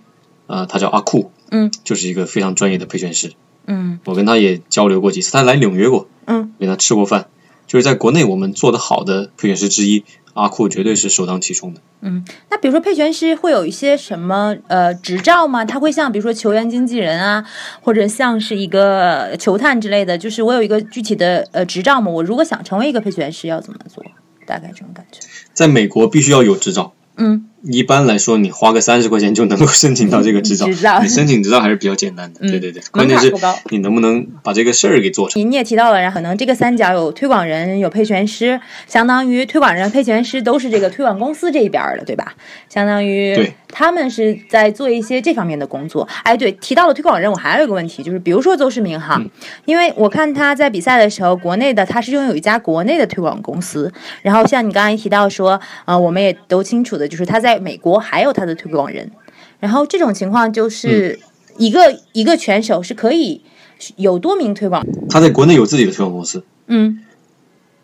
[0.47, 3.33] 呃，他叫阿库，嗯，就是一个非常专业的配拳师。
[3.65, 7.27] 嗯，我跟他也交流过几次，他来纽约过，嗯，跟他吃过饭，
[7.67, 11.81] 就是在国内我们做的好的配拳师之一，阿库绝对是首当其冲的。
[11.99, 15.65] 嗯，那比如说配拳师会有一些什么呃执照吗？
[15.65, 17.43] 他会像比如说球员经纪人啊，
[17.81, 22.09] 或者像是一个球探之类的，就是我有一个具体的呃执照吗？
[22.09, 24.01] 我如果想成为一个配拳师，要怎么做？
[24.45, 25.19] 大概这种感觉。
[25.51, 26.93] 在美国必须要有执照。
[27.17, 27.46] 嗯。
[27.63, 30.67] 一般来说，你花个三十块钱就能够申请到这个执照。
[30.67, 32.39] 执照，你申请执照还是比较简单的。
[32.41, 33.33] 对对对，关键是
[33.69, 35.41] 你能不能把这个事儿给做成。
[35.49, 42.35] 你也提到了，然后可能这个三角有推广人，有配权师，相当于推广人、配权师都是这个推广公司这一边的，对吧？
[42.69, 46.07] 相当于对，他们是在做一些这方面的工作。
[46.23, 49.19] 哎，对，提到了推广人，我还有一个问题，就是比如说邹市明哈，
[49.65, 53.91] 因为我看他在比赛的时候，国内的他是拥有一家国内的推广公司，
[54.21, 58.33] 然后像你刚才提到说，呃，我们也都清楚的，就是他在美国还有。
[58.37, 59.09] 他的推广人，
[59.59, 61.19] 然后这种情况就是
[61.57, 63.41] 一个、嗯、一个拳手是可以
[63.95, 64.85] 有多名推广。
[65.09, 67.03] 他在国内有自己的推广公司，嗯，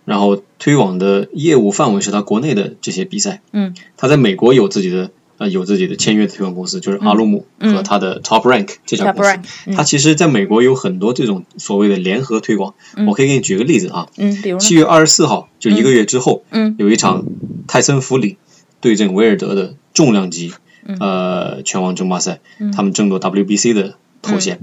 [0.05, 5.09] 然后推广的业务范围是他国内的这些比赛，嗯，他在美国有自己的
[5.39, 9.39] 呃有自己的签约的推广公司，就是阿鲁姆和他的 Top Rank 这家公司。
[9.65, 17.25] 嗯、他其实在美国有很多这种所谓的联合推广，嗯、我可以给你举个例子啊，嗯，比如七月二十四号就一个月之后，嗯，有一场
[17.65, 18.37] 泰森弗里
[18.83, 19.73] 对阵威尔德的。
[19.95, 20.51] 重量级，
[20.99, 22.39] 呃，拳王争霸赛，
[22.75, 24.59] 他们争夺 WBC 的头衔。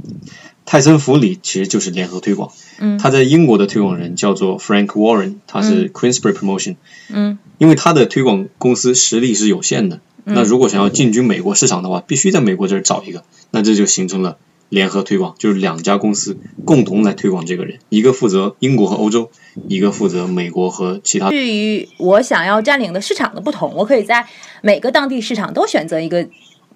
[0.66, 2.50] 泰森弗里其实就是联合推广。
[2.80, 6.74] 嗯，他在英国的推广人叫做 Frank Warren，他是 Queensbury Promotion。
[7.10, 14.36] 嗯，因为他的推广公司实力是有限的，那如果想要进军美国市场的话，必须在美国这儿找一个，那这就形成了
[14.70, 19.30] 联合推广，就是两家公司共同来推广这个人，一个负责英国和欧洲，
[19.68, 21.28] 一个负责美国和其他。
[21.28, 24.26] 至于我想要占领的市场的不同，我可以在
[24.62, 26.26] 每个当地市场都选择一个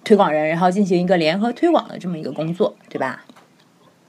[0.04, 3.24] 推广人，然后进行一个联合推广的这么一个工作，对吧？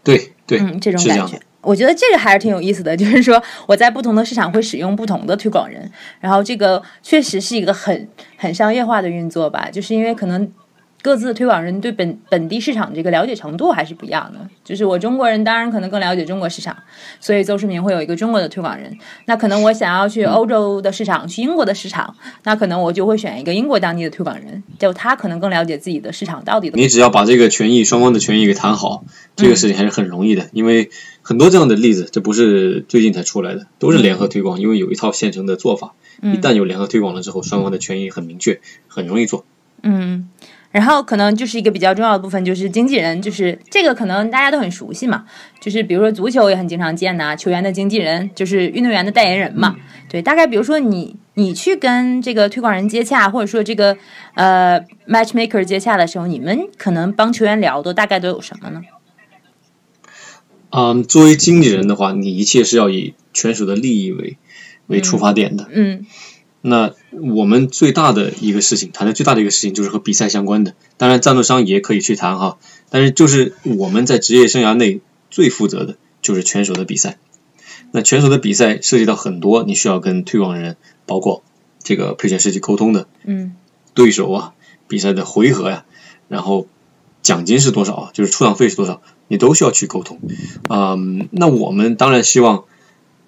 [0.04, 1.40] 对对，嗯，这种感觉。
[1.62, 8.08] 我觉得这个还是挺有意思的，就是说我在不同的市场会使用不同的推广人，然后这个确实是一个很
[8.38, 10.52] 很商业化的运作吧，就是因为可能
[11.06, 14.40] 各自的推广人对本本地市场这个了解程度还是不一样的。
[14.64, 16.76] 就是我中国人当然可能更了解中国市场，
[17.20, 18.98] 所以邹市明会有一个中国的推广人。
[19.28, 26.78] 那可能我想要去欧洲的市场，去英国的市场，那可能我就会选一个英国当地的推广人，就他可能更了解自己的市场到底的。
[26.80, 30.90] 你只要把这个权益双方的权益给谈好，这个事情还是很容易的，因为
[31.22, 35.94] 很多这样的例子，这不是最近才出来的，都是联合推广，因为有一套现成的做法。
[36.24, 39.46] 一旦有联合推广了之后，双方的权益很明确，很容易做。
[39.88, 40.30] 嗯，
[40.76, 45.24] 然后可能就是一个比较重要的部分，就是经纪人，就是这个可能大家都很熟悉嘛，
[45.62, 49.78] 就是比如说足球也很经常见呐、球员的经纪人就是运动员的代言人嘛。
[50.10, 53.96] 对，大概比如说你你去跟这个推广人接洽，或者说这个
[54.34, 58.82] 呃 matchmaker 接洽的时候，你们可能帮球员聊的大概都有什么呢？
[60.72, 64.38] 嗯，作为经纪人的话，你一切是要以选手的利益为
[64.88, 65.70] 为出发点的。
[65.72, 66.06] 嗯
[66.68, 70.74] 那我们最大的一个事情，谈的最大的一个事情就是和比赛相关的。
[70.98, 72.58] 当然，赞助商也可以去谈哈，
[72.90, 75.00] 但是就是我们在职业生涯内
[75.30, 77.20] 最负责的就是拳手的比赛。
[77.92, 81.44] 那拳手的比赛涉及到很多你需要跟推广人，包括
[81.84, 83.56] 这个配选设计沟通的嗯
[83.94, 84.54] 对手啊，
[84.88, 85.86] 比赛的回合呀、
[86.28, 86.68] 然后
[87.22, 90.20] 奖金是多少啊，就是出场费是多少，你都需要去沟通。
[90.68, 92.64] 嗯，那我们当然希望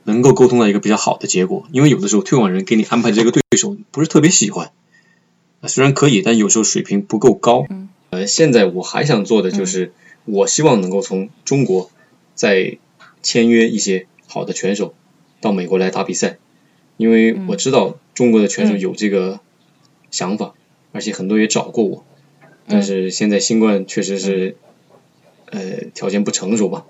[0.07, 4.71] 能够沟通到一个比较好的结果，因为有的时候推广人给你安排这个对手不是特别喜欢，
[5.59, 7.65] 啊虽然可以，但有时候水平不够高。
[8.09, 9.91] 呃，现在我还想做的就是，
[10.23, 11.91] 我希望能够从中国
[12.35, 12.77] 再
[13.21, 14.95] 签约一些好的拳手
[15.41, 16.37] 到美国来打比赛，
[16.95, 19.41] 因为我知道中国的拳手有这个
[20.09, 20.53] 想法，
[20.93, 22.05] 而且很多也找过我，
[22.65, 24.55] 但是现在新冠确实是
[25.51, 25.59] 呃
[25.93, 26.85] 条件不成熟吧。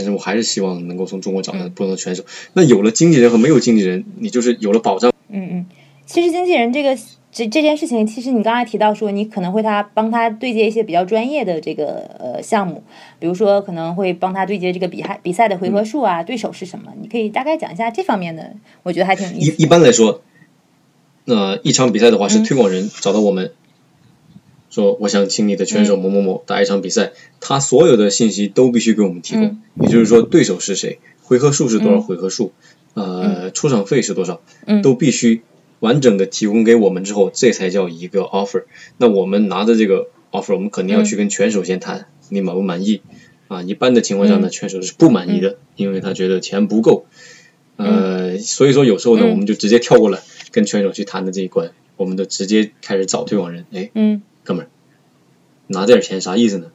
[0.00, 2.24] 但是我还是希望能够从中国找到不同的选手。
[2.54, 5.12] 那有了经纪人和没有经纪人，你就是有了保障。
[5.28, 5.66] 嗯嗯，
[6.06, 6.96] 其实经纪人这个
[7.30, 12.82] 这这件事情，其实你刚才提到说，你可能会他帮他对接一些比较专业的这个呃项目，
[13.18, 20.22] 比如说可能会帮他对接这个比赛比赛的回合数啊，对手是什么，你可以大概讲一下这方面的，我觉得还挺有意思一一般来说，
[21.26, 23.52] 那、一场比赛的话是推广人找到我们，
[24.70, 32.52] 说我想请你的拳手某某某打一场比赛，他所有的信息都必须给我们提供，也就是说对手是谁，回合数是多少回合数，
[32.94, 34.40] 呃，出场费是多少，
[34.82, 35.42] 都必须
[35.80, 38.64] 完整的提供给我们之后，这才叫一个 offer。
[38.96, 43.02] 那我们拿着这个 offer，我们肯定要去跟拳手先谈，你满不满意？
[43.48, 47.06] 啊，一般的情况下呢，拳手是不满意的，因为他觉得钱不够。
[47.76, 50.20] 呃，所以说有时候呢，我们就直接跳过了
[50.52, 53.64] 跟拳手去谈的这一关，我们就直接开始找推广人。
[53.72, 54.68] 哎，嗯哥们儿，
[55.68, 56.72] 拿点钱啥意思呢？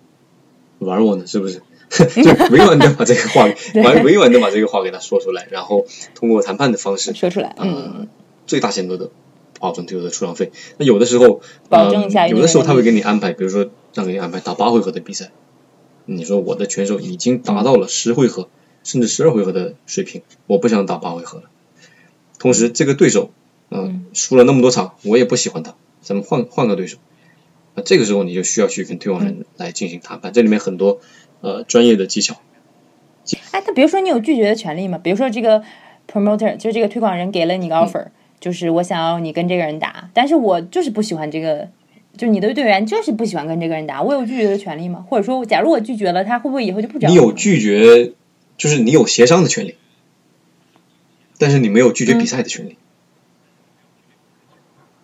[0.79, 1.61] 玩我呢是不是？
[1.95, 3.45] 就委婉的把这个话，
[3.75, 8.07] 委委婉的把这个话给他说出来，然后通过谈判的方式，说出来，嗯呃，
[8.47, 9.11] 最大限度的
[9.59, 10.51] 保证队友的出场费。
[10.77, 15.31] 那有的时候，保证一下呃有的时候他会给你安排，比如说让给你安排打八回合的比赛。
[16.05, 18.47] 你说我的拳手已经达到了十回合、
[18.83, 21.43] 甚至十二回合的水平，我不想打八回合了。
[22.39, 23.31] 同时，这个对手，
[23.69, 26.97] 嗯、输了那么多场，我也不喜欢他，咱们换换个对手。
[27.75, 31.01] 那这个时候你就需要去跟推广嗯人来进行谈判，这里面很多
[31.41, 32.41] 呃专业的技巧。
[33.51, 34.97] 哎，那比如说你有拒绝的权利吗？
[34.97, 35.63] 比如说这个
[36.11, 38.07] promoter 就是这个推广人给了你个 offer，、
[38.39, 41.67] 就是我想要你跟这个人打，但是我就是不喜欢这个，
[42.15, 45.03] 就你的队员就是不喜欢跟这个人打，我有拒绝的权利吗？
[45.09, 48.13] 或者说，假如我拒绝了，他会不会以后就不找你有拒绝，
[48.57, 49.75] 就是你有协商的权利，
[51.39, 52.77] 但是你没有拒绝比赛的权利，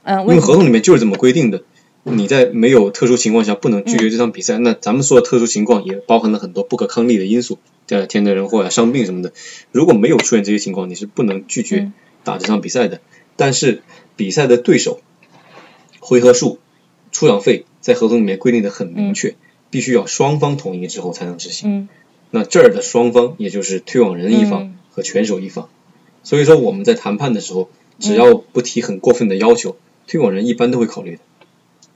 [0.03, 0.39] 嗯，因为？
[0.39, 1.63] 合同里面就是这么规定的。
[2.03, 9.33] 你在没有特殊情况下不能拒绝这场比赛，那咱们说的特殊情况也包含了很多不可抗力的因素，对天灾人祸呀、伤病什么的。
[9.71, 11.93] 如果没有出现这些情况，你是不能拒绝嗯
[12.23, 13.01] 打这场比赛的。
[13.35, 13.81] 但是
[14.15, 14.99] 比赛的对手、
[15.99, 16.59] 回合数、
[17.11, 19.35] 出场费在合同里面规定的很明确，
[19.69, 21.69] 必须要双方同意之后才能执行。
[21.71, 21.89] 嗯
[22.33, 25.67] 那这儿的双方也就是推广人一方嗯和拳手一方，
[26.23, 29.75] 所以说我们在谈判的时候，只要不提很过分的要求，
[30.07, 31.21] 推广人一般都会考虑的。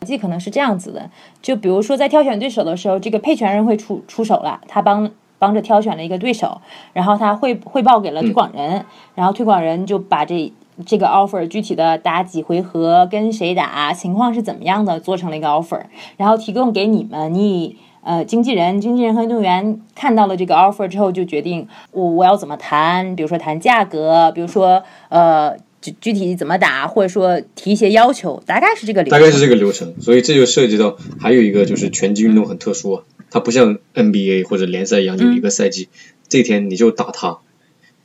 [0.06, 1.10] 计可能是这样子的，
[1.42, 6.62] 就比如说在挑选对手的时候，这个配权人会出出手了，他帮帮着挑选了一个对手，
[6.94, 8.86] 然后他汇汇报给了推广人，
[9.16, 10.54] 然后推广人就把这
[10.86, 15.82] 这个 offer 具体的打几回合，跟谁打，情况是怎么样的，做成了一个 offer，
[16.16, 25.58] 然后提供给你们，你呃经纪人、经纪人和运动员看到了这个 offer 之后，就决定我我要怎么谈，比如说谈价格，比如说呃。
[25.86, 29.20] 具具体怎么打，或者说提一些要求，大概是这个流程。
[29.20, 35.90] 大概是这个流程，所以这就涉及到还有一个就是拳击运动很特殊啊，它不像 NBA 或者联赛一样有一个赛季，
[36.28, 37.40] 这天你就打他。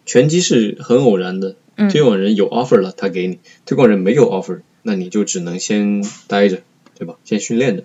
[0.06, 1.56] 拳击是很偶然的，
[1.90, 6.62] 推广人有 offer 了，他给你；推广人没有 offer，那你就只能先待着，
[6.98, 7.14] 对吧？
[7.24, 7.84] 先训练着。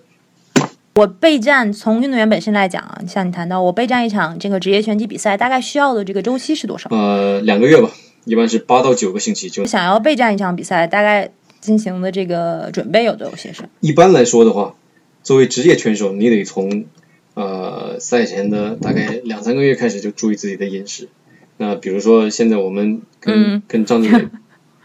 [0.96, 6.88] 我备战，从运动员本身来讲啊，像你谈到我备战一场这个职业拳击比赛，大概需要的这个周期是多少？
[6.90, 7.90] 呃，两个月吧。
[8.26, 14.74] 一般是八到九个星期就想要备战一场比赛，大概进行的这个准备有多少些什么一般来说的话，
[15.22, 16.86] 作为职业拳手，你得从
[17.34, 21.08] 呃赛前的大概两三个月开始就注意自己的饮食。
[21.56, 24.28] 那比如说现在我们跟跟张经理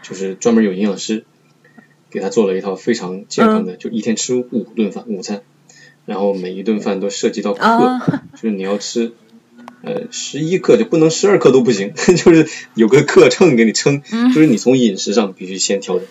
[0.02, 1.24] 就是专门有营养师
[2.10, 5.42] 给他做了一套非常健康的，就一天吃五顿饭午餐，
[6.06, 8.00] 然后每一顿饭都涉及到克，
[8.34, 9.12] 就是你要吃。
[9.82, 14.02] 呃，十一克就不能十二克都不行， 就是有个克秤给你称，
[14.32, 16.06] 就是你从饮食上必须先调整，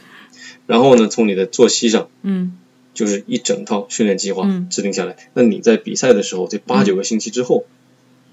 [0.67, 2.57] 然后呢，从你的作息上，嗯，
[2.93, 5.15] 就是一整套训练计划制定下来。
[5.33, 7.63] 那你在比赛的时候，这八九个星期之后，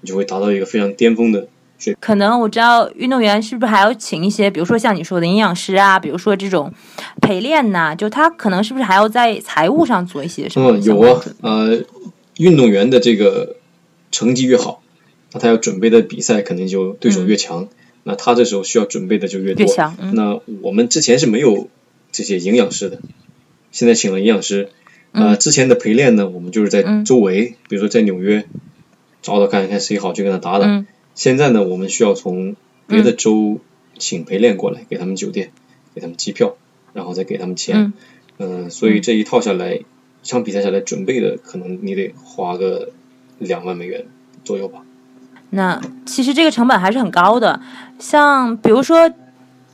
[0.01, 1.97] 你就会达到一个非常巅峰的水平。
[2.01, 6.73] 可能我知道运动员是不是还要请一些，比如说像你说的营养师啊，比如说这种
[7.21, 10.71] 陪练呐，就他可能是不是还要在财务上做一些什么？
[10.71, 11.81] 嗯，有啊，呃，
[12.35, 13.55] 运动员的这个
[14.11, 14.83] 成绩越好。
[15.33, 17.67] 那他要准备的比赛肯定就对手越强，
[18.03, 19.67] 那他这时候需要准备的就越多。
[20.13, 21.69] 那我们之前是没有
[22.11, 22.99] 这些营养师的，
[23.71, 24.69] 现在请了营养师。
[25.11, 28.45] 呃，之前的陪练呢，我们就是在周围，比如说在纽约
[29.23, 30.85] 找找看看谁好，就跟他打打。
[31.15, 32.55] 现在呢，我们需要从
[32.85, 33.59] 别的州
[33.97, 35.51] 请陪练过来，给他们酒店，
[35.95, 36.57] 给他们机票，
[36.93, 37.91] 然后再给他们钱。
[38.37, 39.83] 嗯，所以这一套下来，一
[40.21, 42.91] 场比赛下来准备的，可能你得花个
[43.39, 44.05] 两万美元
[44.43, 44.85] 左右吧。
[45.51, 47.59] 那其实这个成本还是很高的，
[47.97, 49.11] 像比如说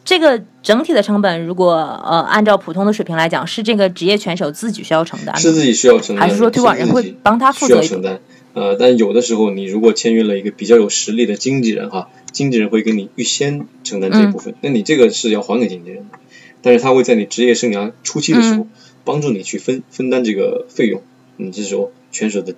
[0.05, 8.19] 这个整体的成本，如果呃按照普通的水平来讲，是这个职业拳手自己需要承担，是自己需要承担，还是说推广人会帮他负责承担？
[8.53, 16.19] 呃，但有的时候你如果签约了一个比较有实力的经纪人哈，经纪人会给你预先承担这一部分，那你这个是要还给经纪人的，
[16.61, 18.65] 但是他会在你职业生涯初期的时候
[19.03, 21.01] 帮助你去分分担这个费用，
[21.35, 22.55] 你这时候拳手的。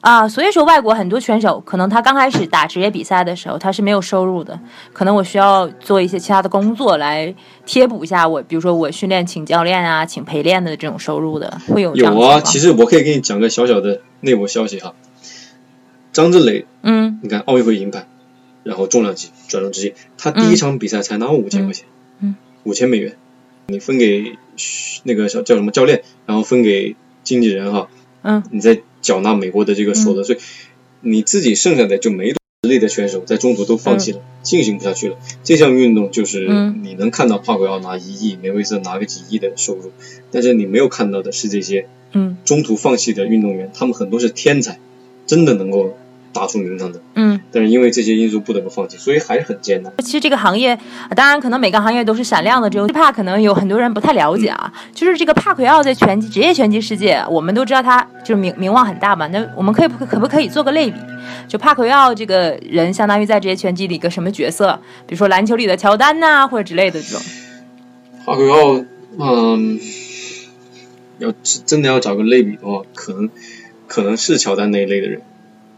[0.00, 4.58] 啊，所以说外国很多选手可能他刚开始打职业比赛的时候他是没有收入的，
[4.94, 7.34] 可能我需要做一些其他的工作来
[7.66, 12.40] 贴补一下我，比如说我训练请教练啊，请陪练的这种收入的，会有有啊。
[12.40, 14.94] 其实我可以给你讲个小小的内部消息哈，
[16.14, 18.06] 张志磊，嗯，你看奥运会银牌，
[18.62, 21.84] 然后重量级转成职业，他第一场比赛才拿五千块钱，
[22.20, 23.16] 嗯，五千美元，
[23.66, 24.38] 你分给
[25.02, 27.88] 那个叫叫什么教练，然后分给经纪人哈，
[28.22, 28.80] 嗯，你再。
[29.00, 30.38] 缴纳美国的这个所得税，
[31.00, 35.16] 你自己剩下的就没实力的选手在中途都放弃了，进行不下去了。
[35.42, 36.46] 这项运动就是
[36.82, 39.92] 你能看到帕奎奥拿一亿，梅威瑟拿个几亿的收入，
[40.30, 41.88] 但是你没有看到的是这些
[42.44, 44.78] 中途放弃的运动员，他们很多是天才，
[45.26, 45.96] 真的能够。
[46.32, 49.92] 打出名堂的，嗯，但是因为这些因素不得不放弃，所以还是很艰难。
[49.98, 50.78] 其实这个行业，
[51.16, 54.72] 当然可能每个行业都是闪亮的，只有帕可能有很多人不太了解啊。
[54.94, 59.26] 就是这个帕奎奥在拳击职业拳击世界，我们都知道他就是名名望很大嘛。
[59.26, 60.96] 那我们可以可不可以做个类比？
[61.48, 64.80] 就帕奎奥这个人，相当于在职业拳击里一个什么角色？
[65.06, 67.20] 比如说篮球里的乔丹呐，或者之类的这种。
[68.24, 68.84] 帕奎奥，
[69.18, 69.80] 嗯，
[71.18, 71.34] 要
[71.66, 73.30] 真的要找个类比的话，可能
[73.88, 75.22] 可能是乔丹那一类的人。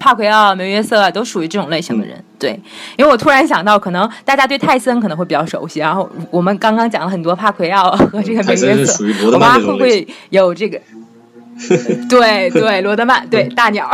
[0.03, 2.61] 帕奎奥、梅约瑟都属于这种类型的人，对，
[2.97, 10.81] 因为我突然想到，可能大家对泰森可能会比较熟悉，然后我们刚刚讲了很多帕奎奥和这个梅约瑟，我妈会不会有这个？
[12.11, 13.89] 对对，罗德曼，对大鸟，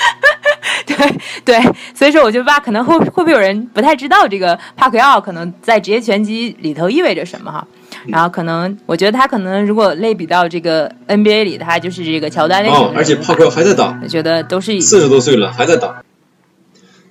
[0.84, 0.94] 对
[1.42, 1.58] 对，
[1.94, 7.66] 所以说我觉得吧，可能会会不会有人不太知道这个帕奎奥可能在职业拳击里头意味着什么哈？
[8.06, 12.86] 然后可能我觉得他可能如果类比到这个 NBA 里，他就是这个乔丹类型的。
[12.88, 16.04] 哦，而且帕奎奥还在打，我觉得都是四十多岁了还在打。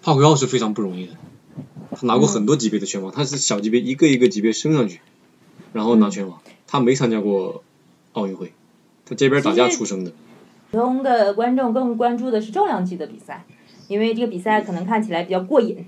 [0.02, 1.14] 帕奎奥是非常不容易的，
[1.96, 5.00] 他拿过很多级别的拳王，他是小级别一个一个级别升上去，
[5.72, 6.40] 然后拿拳王。
[6.68, 7.64] 他没参加过
[8.12, 8.54] 奥运会，
[9.06, 10.12] 他这边打架出生的。
[10.72, 13.46] 普通的观众更关注的是重量级的比赛，
[13.88, 15.86] 因为这个比赛可能看起来比较过瘾。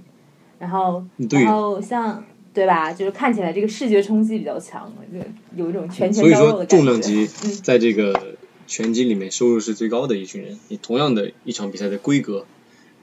[0.57, 2.23] 然后，然后像。
[2.55, 2.91] 对吧？
[2.93, 5.19] 就是看起来这个视觉冲击比较强，就
[5.61, 6.77] 有一种拳拳所以说到肉的感觉。
[6.77, 10.57] 重量级嗯在这个拳击里面收入是最高的一群人。
[10.69, 12.45] 你同样的一场比赛的规格，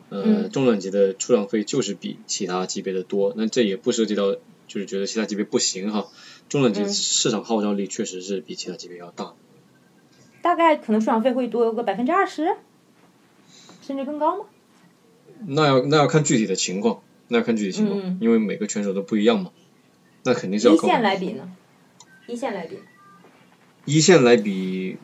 [0.09, 3.35] 呃，嗯重量级的出场费就是比其他级别的多。
[3.37, 6.09] 那这也不涉及到就是觉得其他级别不行哈，
[6.49, 9.35] 重量级嗯市场号召力确实是比其他级别要大。
[10.41, 12.57] 大概可能出场费会多个百分之二十，
[13.87, 14.45] 甚至更高吗？
[15.47, 19.51] 那要那要看具体的情况，那要看具体情况，嗯因为每个选手都不一样嘛。
[20.25, 20.79] 那肯定是要一。
[20.79, 21.49] 线来比呢？
[22.29, 22.79] 一线来比，
[23.85, 24.97] 一线来比，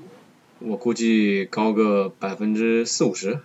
[0.61, 3.41] 我估计高个百分之四五十，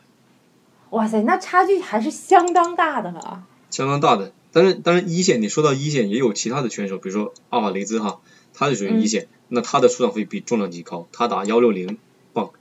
[0.91, 3.45] 哇塞，那差距还是相当大的了。
[3.71, 4.31] 相当大的。
[4.51, 8.21] 但是当然一线，你说到一线也有其他的选手，比如说阿瓦雷兹哈，
[8.53, 11.97] 他就属于一线，那他的出场费比重量级高，他打幺六零
[12.33, 12.51] 磅，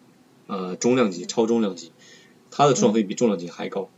[0.46, 1.92] 呃中量级、超中量级，
[2.50, 3.90] 他的出场费比重量级还高，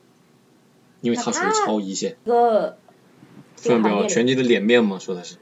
[1.05, 2.17] 因为他属于超一线。
[2.25, 2.79] 一个
[3.57, 3.97] 这个看到没有？
[3.97, 5.37] 行业里拳击的脸面嘛，说的是。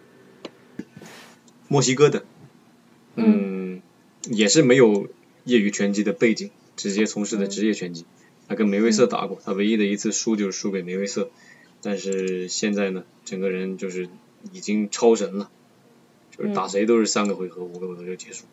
[1.69, 2.25] 墨西哥的，
[3.15, 3.81] 嗯，
[4.25, 5.09] 也是没有
[5.45, 8.05] 业余拳击的背景，直接从事的职业拳击。
[8.49, 11.31] 他跟梅威瑟打过，他唯一的一次输就是输给梅威瑟，
[11.81, 14.09] 但是现在呢，整个人就是
[14.51, 15.49] 已经超神了，
[16.37, 18.45] 就是打谁都是三个回合、五个回合就结束，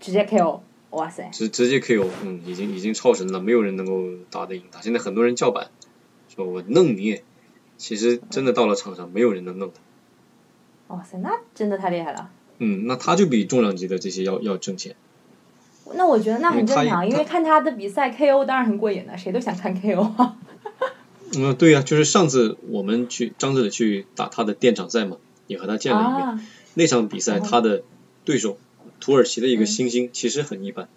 [0.00, 1.30] 直接 KO，哇塞！
[1.32, 4.82] 直直接 KO，嗯，已经已经超神了，没有人能够打得赢他。
[4.82, 5.70] 现在很多人叫板，
[6.34, 7.20] 说我弄你，
[7.76, 10.94] 其实真的到了场上，没有人能弄他。
[10.94, 12.30] 哇塞，那真的太厉害了。
[12.58, 14.96] 嗯，那他就比重量级的这些要要挣钱。
[15.94, 20.36] 那我觉得那很正常，因为看他的比赛 KO 当然很过瘾了，谁都想看 KO 啊。
[21.36, 25.16] 嗯，对呀、就是上次我们去张志磊去打他的电场赛嘛，
[25.46, 26.26] 也和他见了一面。
[26.26, 26.40] 啊，
[26.74, 27.82] 那场比赛他的
[28.24, 28.58] 对手
[29.00, 30.88] 土耳其的一个嗯新星其实很一般，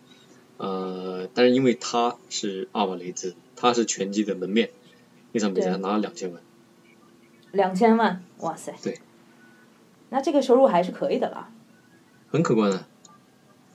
[0.58, 4.72] 呃，但是因为他是阿瓦雷兹，他是拳击的门面，
[5.34, 6.42] 那场比赛拿了两千万。
[7.52, 8.74] 两千万，哇塞！
[8.82, 8.98] 对。
[10.10, 11.50] 那这个收入还是可以的了。
[12.30, 12.88] 很可观啊。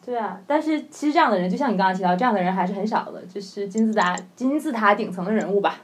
[0.05, 5.83] 对啊，但是其实这样的人，就像你刚刚提到，这样的人还是很少的，就是金字塔金字塔顶层的人物吧。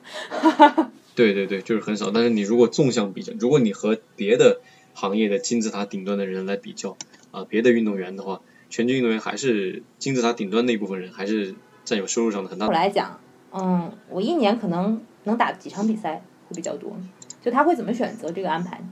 [1.14, 2.10] 对对对，就是很少。
[2.10, 4.60] 但是你如果纵向比较，如果你和别的
[4.94, 6.96] 行业的金字塔顶端的人来比较
[7.32, 11.54] 啊、别的运动员的话，拳击运动员还是金字塔顶端那部分人，还是
[11.84, 13.20] 占有收入上的很大我来讲，
[13.52, 16.96] 嗯，我一年可能能打几场比赛会比较多，
[17.42, 18.82] 就他会怎么选择这个安排？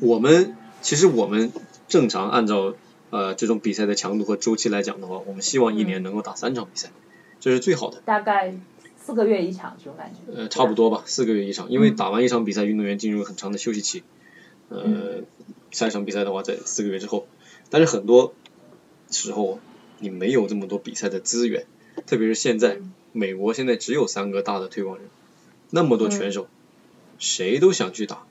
[0.00, 1.52] 我们其实我们
[1.88, 2.74] 正常按照
[3.10, 6.90] 呃这种比赛的强度和周期来讲的话，我们希望一年能够打三场比赛，
[7.40, 8.02] 这是最好的。
[8.04, 8.54] 大概
[8.96, 10.32] 四个月一场这种感觉。
[10.34, 14.02] 呃，差不多吧，四个月一场，因为嗯打完一场比赛，运动员进入很长的休息期。
[14.70, 15.22] 呃，
[15.70, 17.26] 下一场比赛的话，在四个月之后。
[17.70, 18.34] 但是很多
[19.10, 19.58] 时候
[19.98, 21.66] 你没有这么多比赛的资源，
[22.06, 25.06] 特别是现在嗯美国现在只有三个大的推广人，
[25.74, 26.46] 那么多拳手，
[27.18, 28.24] 谁都想去打，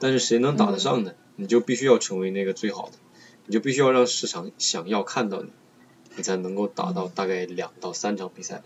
[0.00, 1.14] 但是谁能打得上呢？
[1.36, 2.98] 你就必须要成为那个最好的，
[3.46, 5.50] 你就必须要让市场想要看到你，
[6.16, 8.64] 你才能够打到大概两到三场比赛吧。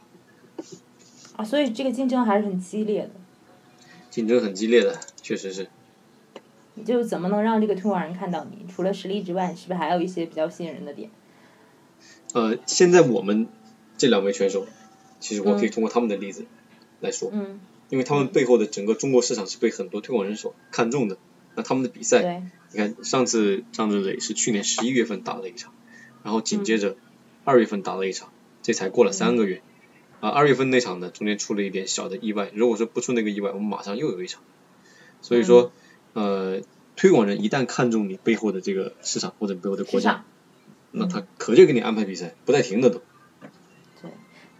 [1.36, 3.10] 啊，所以这个竞争还是很激烈的。
[4.10, 5.68] 竞争很激烈的，确实是。
[6.72, 8.66] 你就怎么能让这个推广人看到你？
[8.72, 11.10] 除了实力之外，是不是还有一些比较吸引人的点？
[12.32, 13.46] 呃，现在我们
[13.98, 14.66] 这两位选手，
[15.20, 16.46] 其实我可以通过他们的例子
[17.00, 21.18] 来说，嗯，因为他们背后的整个中国市场是被很多推广人所看重的。
[21.54, 25.72] 那他们的比赛，你看上次张志磊是去年十一月份打了一场，
[26.22, 26.96] 然后紧接嗯着
[27.44, 28.30] 二月份打了一场，
[28.62, 29.62] 这才过了三个月。
[30.20, 32.50] 啊，二月份那场呢，中间出了一点小的意外。
[32.54, 34.42] 如果说不出那个意外，我们马上又有一场。
[35.22, 35.72] 所以说，
[36.14, 36.62] 嗯呃，
[36.96, 40.24] 推广人一旦看中你背后的这个市场或者背后的国家，
[40.90, 43.02] 那他可就给你安排比赛，不带停的都。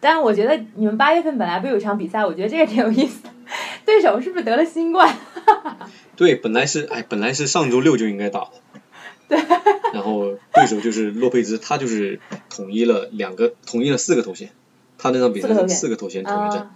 [0.00, 3.30] 但是我觉得你们八月份本来不有一场比赛，我觉得这个挺有意思的。
[3.86, 5.16] 对手是不是得了新冠？
[6.16, 8.50] 对，本来是哎，本来是上周六就应该打的。
[9.28, 9.38] 对。
[9.92, 12.20] 然后对手就是洛佩兹，他就是
[12.50, 14.50] 统一了两个，统一了四个头衔，
[14.98, 16.70] 他那场比赛是四个头衔统一战，啊，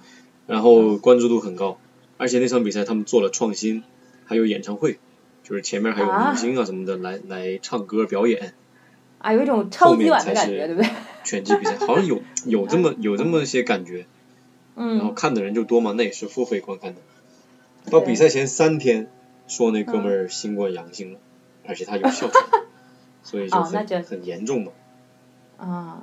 [0.46, 1.78] 然后关注度很高，
[2.16, 3.82] 而且那场比赛他们做了创新，
[4.24, 4.98] 还有演唱会，
[5.42, 8.54] 就是前面还有明星啊什么的来来唱歌表演。
[9.18, 10.90] 啊，有一种超级碗的感觉，对不对？
[11.24, 14.06] 拳击比赛好像有有这么有这么些感觉，
[14.74, 17.00] 然后嗯，看的人就多嘛，那也是付费观看的。
[17.90, 19.08] 到比赛前三天，
[19.48, 21.18] 说那哥们儿新冠阳性了，
[21.66, 22.62] 而且他有哮喘，
[23.22, 24.72] 所以就很、哦那这很严重嘛。
[25.58, 26.02] 啊，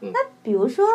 [0.00, 0.86] 嗯那比如说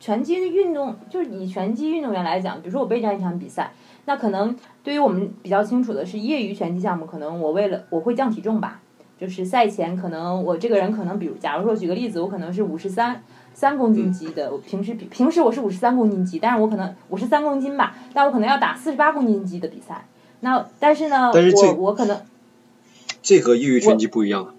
[0.00, 3.72] 拳击运动，就是以拳击运动员来讲，比如说我备战一场比赛，
[4.04, 8.80] 那可能对于我们比较清楚的是业余拳击项目，可能我为了我会降体重吧，
[9.20, 13.22] 就是赛前可能我这个人可能比如假如说举个例子，我可能是五十三
[13.54, 20.06] 三公斤级的，我平时比平时我是五十三公斤级，但是我可能五十三公斤吧，但我可能要打四十八公斤级的比赛，
[20.40, 22.20] 那但是呢，但是这我我可能
[23.22, 24.54] 这和业余拳击不一样啊。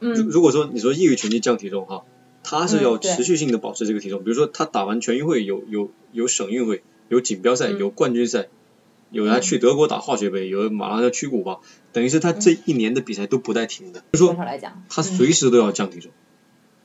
[0.00, 0.14] 嗯。
[0.14, 2.02] 如如果说你说业余拳击降体重哈，
[2.42, 7.78] 他是要持续性的保持这个体重，比如说他打完全运会有有有省运会，有锦标赛，嗯。
[7.78, 8.48] 有冠军赛，
[9.10, 11.58] 有人去德国打化学杯，有人马上要去古巴，
[11.92, 14.36] 等于是他这一年的比赛都不带停的，就说
[14.88, 16.10] 他随时都要降体重。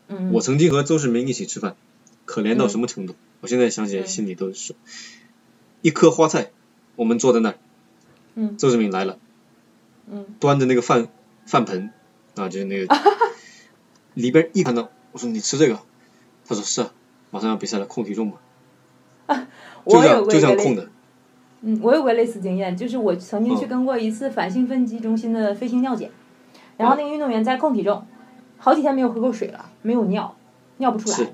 [0.07, 1.76] 嗯，我曾经和周世明一起吃饭，
[2.26, 3.15] 可怜到什么程度？
[3.41, 4.07] 我现在想起来嗯。
[4.07, 4.76] 心里都是。
[5.82, 6.51] 一颗花菜，
[6.95, 7.57] 我们坐在那儿，
[8.36, 8.57] 嗯。
[8.57, 9.19] 周世明来了，
[10.09, 10.26] 嗯。
[10.39, 11.07] 端着那个饭
[11.45, 11.91] 饭盆
[12.36, 12.95] 啊，就是那个
[14.13, 15.80] 里边一看到，我说你吃这个，
[16.47, 16.91] 他说是啊，
[17.32, 18.38] 马上要比赛了，控体重嘛，
[19.28, 20.89] 就 我有这样就这样控的，
[21.68, 26.11] 嗯，我有过类似经验，就是我曾经去嗯跟过一次反兴奋剂中心的飞行尿检，
[26.78, 28.05] 然后那个运动员在控体重，
[28.59, 30.36] 好几天没有喝过水了，没有尿，
[30.78, 31.30] 尿不出来。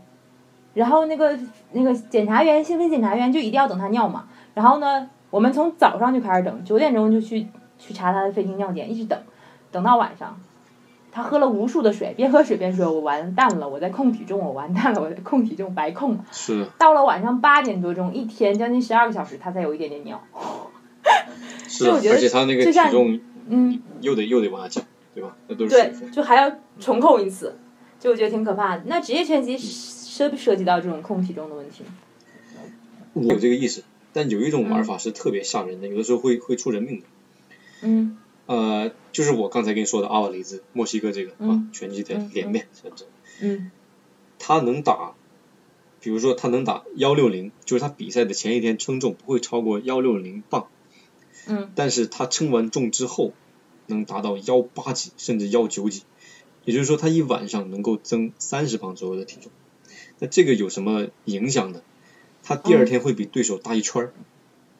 [0.74, 1.38] 然后那个
[1.74, 4.24] 那个检查员，兴奋检查员就一定要等他尿嘛。
[4.54, 7.46] 然后呢，我们从早上就开始等，九点钟就去
[7.78, 9.20] 去查他的飞行尿检，一直等，
[9.70, 10.40] 等到晚上。
[11.12, 20.24] 他喝了无数的水，边喝水边说：“我完蛋了，我在控体重，我完蛋了，我在控体重，白控了。”是到了晚上八点多钟，一天将近十二个小时，他才有一点点尿。
[21.68, 24.86] 是而且他那个体重嗯，又得又得往下降，
[25.16, 25.36] 对吧？
[25.48, 27.58] 那都是对，就还要重控一次，
[28.00, 28.84] 就我觉得挺可怕的。
[28.86, 31.90] 那职业拳击涉不涉及到这种控体重的问题呢？
[33.14, 33.84] 我有这个意识，
[34.14, 37.06] 但有一种玩法是特别吓人的，有的时候会会出人命的。
[37.82, 38.18] 嗯
[38.52, 42.68] 呃，就是我刚才跟你说的阿瓦雷兹，墨西哥这个啊嗯，拳击的嗯脸面，
[44.40, 45.14] 他能打，
[46.02, 50.68] 比如说他能打幺六零，就是他比赛的前一天称重不会超过幺六零磅，
[51.48, 51.72] 嗯。
[51.76, 53.32] 但是他称完重之后
[53.88, 56.04] 能达到幺八几甚至幺九几，
[56.66, 59.50] 也就是说他一晚上能够增三十磅左右的体重。
[60.20, 61.82] 那这个有什么影响呢？
[62.44, 64.14] 他第二天会比对手大一圈儿，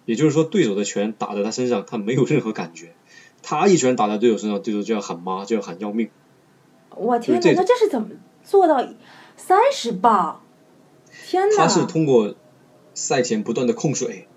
[0.06, 2.94] 也就是说对手的拳打在他身上，他没有任何感觉。
[3.42, 6.10] 他一拳打在对手身上，对手就要喊妈，就要喊要命。
[6.96, 8.10] 我天哪，那这是怎么
[8.44, 8.88] 做到
[9.36, 10.42] 三十磅？
[11.28, 11.56] 天哪！
[11.58, 12.36] 他是通过
[12.94, 14.28] 赛前不断的控水，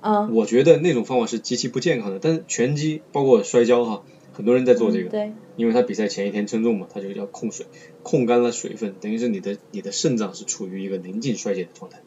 [0.00, 2.18] 嗯，我觉得那种方法是极其不健康的。
[2.18, 7.66] 但是拳击包括摔跤哈，很多人在做这个，嗯对，因为他比赛前一天称重嘛，他就要控水，
[8.02, 12.00] 控干了水分，等于是你的你的肾脏是处于一个临近衰竭的状态，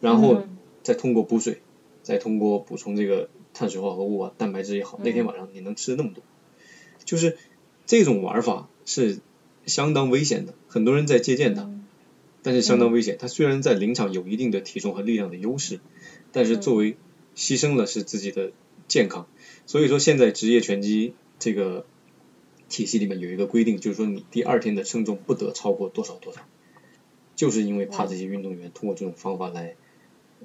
[0.00, 1.62] 然后嗯再通过补水，
[2.02, 6.22] 再通过补充这个碳水化合物啊、蛋白质也好，那天晚上你能吃那么多，
[7.04, 7.38] 就是
[7.86, 9.20] 这种玩法是
[9.66, 11.62] 相当危险的，很多人在借鉴它。
[11.62, 11.78] 嗯
[12.44, 13.18] 但是相当危险。
[13.20, 15.78] 它虽然在临场有一定的体重和力量的优势，
[16.32, 16.96] 但是作为
[17.36, 18.50] 牺牲了是自己的
[18.88, 19.28] 健康。
[19.64, 21.86] 所以说现在职业拳击这个
[22.68, 26.40] 体系里面有一个规定，就是说你第二天的称重不得超过多少多少，
[27.36, 29.76] 就是因为怕这些运动员通过这种方法来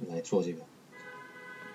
[0.08, 0.60] 来做这个。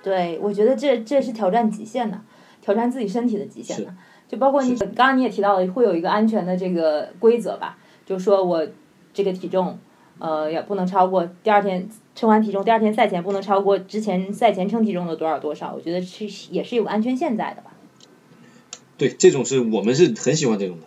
[0.03, 2.21] 对，我觉得这这是挑战极限的，
[2.61, 3.95] 挑战自己身体的极限的。
[4.29, 8.67] 就包括你刚刚你也提到了，会有一个安全的这个规则吧，就是说我
[9.15, 9.79] 这个体重。
[10.19, 15.75] 呃，也不能超过第二天称完体重，第二天赛前不能超过之前赛前称体重的多少多少。
[15.75, 17.73] 我觉得是也是有安全线在的吧。
[18.97, 20.87] 对，这种是我们是很喜欢这种的，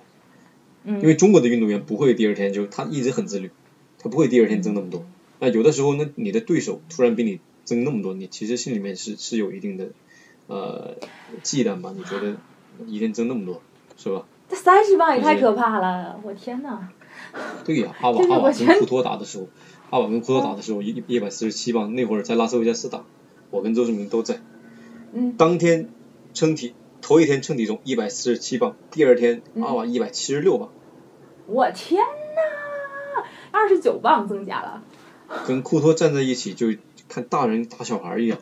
[0.85, 3.51] 嗯，因为中国的运动员不会第二天就他一直很自律，
[3.99, 5.03] 他不会第二天增那么多。
[5.39, 9.89] 那有的时候呢，你的对手突然比你增那么多，你其实心里面是是有一定的
[10.47, 10.95] 呃
[11.43, 11.93] 忌惮吧？
[11.93, 12.37] 你觉得
[12.87, 13.61] 一天增那么多，
[13.97, 14.25] 是吧？
[14.47, 16.19] 这三十磅也太可怕了！
[16.23, 16.87] 我天呐！
[17.65, 19.47] 对呀，阿瓦就是阿瓦跟库托打的时候，
[19.89, 23.03] 阿瓦跟库托打的时候一一百四十七磅，那会儿在拉斯维加斯打，
[23.49, 24.39] 我跟周志明都在。
[25.13, 25.33] 嗯。
[25.35, 25.89] 当天
[26.35, 30.69] 称体，头一天称体重一百四十七磅，第二天嗯阿瓦一百七十六磅，
[31.47, 34.83] 我天呐，二十九磅增加了。
[35.47, 36.67] 跟库托站在一起就
[37.07, 38.37] 看大人打小孩一样。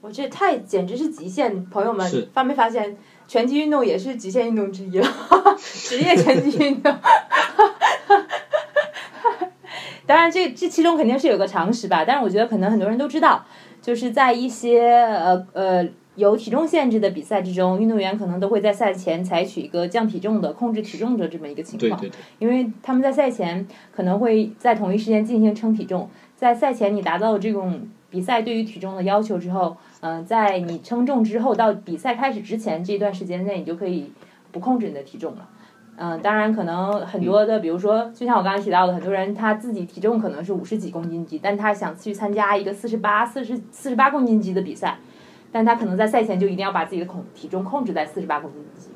[0.00, 2.96] 我这太简直是极限，朋友们发没发现？
[3.26, 5.08] 拳击运动也是极限运动之一了，
[5.56, 6.94] 职业拳击运动。
[10.06, 13.46] 当然这，这其中肯定是有个常识吧，但是我觉得可能很多人都知道，
[13.80, 22.00] 就是在一些呃呃有体重限制的比赛之中，运动员可能都会在赛前采取一个降体重的、控制体重的这么一个情况。
[22.00, 34.12] 对对对，因为他们在赛前可能会在同一时间进行称体重，在赛前你达到这种比赛对于体重的要求之后，嗯、在你称重之后到比赛开始之前这段时间内，你就可以
[34.52, 35.48] 不控制你的体重了。
[35.96, 44.98] 嗯、当然可能很多的，比如说，就像我刚才提到的，很多人他自己体重可能是五十几公斤级，但他想去参加一个四十八、四十四十八公斤级的比赛，
[45.54, 48.88] 但他可能在赛前就一定要把自己的控体重控制在四十八公斤级，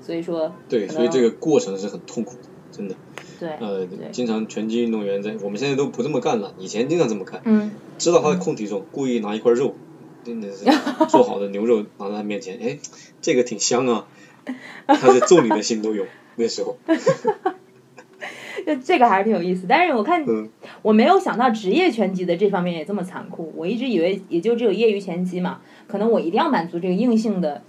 [0.00, 2.94] 所以说，对，所以这个过程是很痛苦的，真的。
[3.38, 9.74] 对，呃，经常拳击运动员在我们现在都不这么干了，以前经常这么干，嗯，知道他在控体重，故意拿一块肉，
[10.24, 10.64] 真的是
[11.08, 12.78] 做好的牛肉拿在他面前，哎，
[13.20, 14.06] 这个挺香啊，
[14.88, 16.06] 他是揍你的心都有
[16.36, 16.78] 那时候。
[18.68, 20.46] 就这个还是挺有意思，但是我看嗯
[20.82, 23.50] 我没有想到职业拳击的这方面也这么残酷。
[23.56, 27.62] 我一直以为也就只有业余拳击嘛，可能我一定要满足这个硬性的，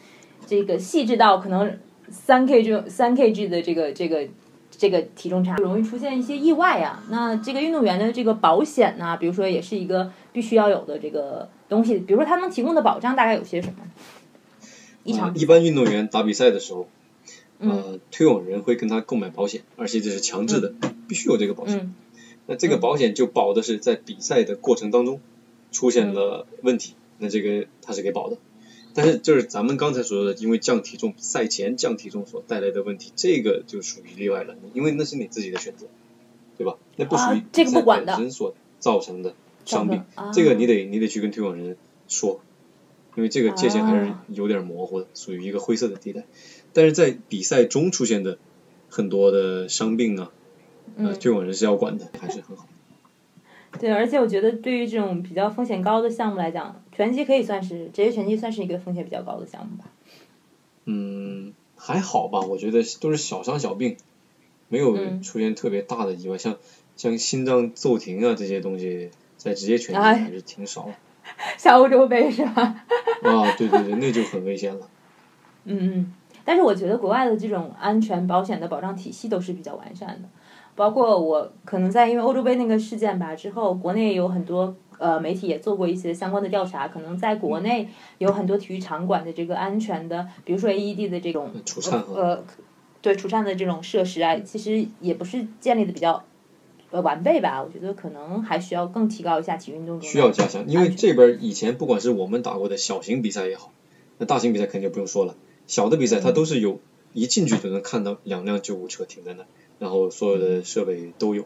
[0.46, 1.78] 这个细致到可能
[2.10, 4.28] 三 K 这三 KG 的这个这个
[4.70, 7.02] 这个体重差，容易出现一些意外啊。
[7.10, 13.76] 那这个运动员的这个保险呢、比如说也是一个必须要有的这个东西，比如说他能提供的保障大概有些什么？
[15.06, 16.86] 一场呃一般运动员打比赛的时候，嗯
[17.60, 20.74] 呃，推广人会跟他购买保险，而且这是强制的，
[21.08, 21.78] 必须有这个保险。
[21.78, 21.96] 嗯
[22.52, 25.22] 那这个保险就保的是在比赛的过程当中
[25.72, 28.38] 出现了问题，那这个他是给保的。
[28.96, 35.86] 但是就是咱们刚才所说的，因为降体重，赛前降体重所带来的问题，这个就属于例外了，因为那是你自己的选择，
[36.58, 36.76] 对吧？
[36.96, 41.78] 那不属于啊这个不管的比赛本身所造成的伤病，啊这个你得你得去跟推广人
[42.08, 42.42] 说，
[43.16, 46.26] 因为这个界限还是啊有点模糊的，属于一个灰色的地带。
[46.74, 48.38] 但是在比赛中出现的
[48.90, 50.32] 很多的伤病啊，
[50.98, 52.68] 呃，嗯推广人是要管的，还是很好。
[53.80, 59.86] 对，而且我觉得对于这种比较风险高的项目来讲，拳击可以算是职业拳击算是一个风险比较高的项目吧。
[60.86, 63.98] 嗯，还好吧，我觉得都是小伤小病，
[64.70, 66.58] 没有嗯出现特别大的意外，像
[66.98, 70.94] 像心脏骤停啊这些东西，在职业拳击哎还是挺少的。
[71.60, 72.84] 像欧洲杯是吧？
[73.22, 74.90] 啊，对对对，那就很危险了。
[75.66, 76.14] 嗯嗯，
[76.50, 80.28] 但是我觉得国外的这种安全保险的保障体系都是比较完善的，
[80.74, 91.52] 包括我可能在因为欧洲杯那个事件吧之后，国内有很多呃媒体也做过一些相关的调查，可能在国内有很多体育场馆的这个安全的，比如说 AED 的这种
[92.16, 92.44] 呃，
[93.00, 96.24] 对除颤的这种设施啊，其实也不是建立的比较
[96.90, 103.72] 呃完备吧，我觉得可能还需要更提高一下体育运动中需要加强，因为这边以前不管是我们打过的小型比赛也好，
[104.18, 105.36] 那大型比赛肯定就不用说了，
[105.70, 106.80] 小的比赛它都是有
[107.14, 109.46] 一进去就能看到两辆救护车停在那，
[109.78, 111.46] 然后所有的设备都有，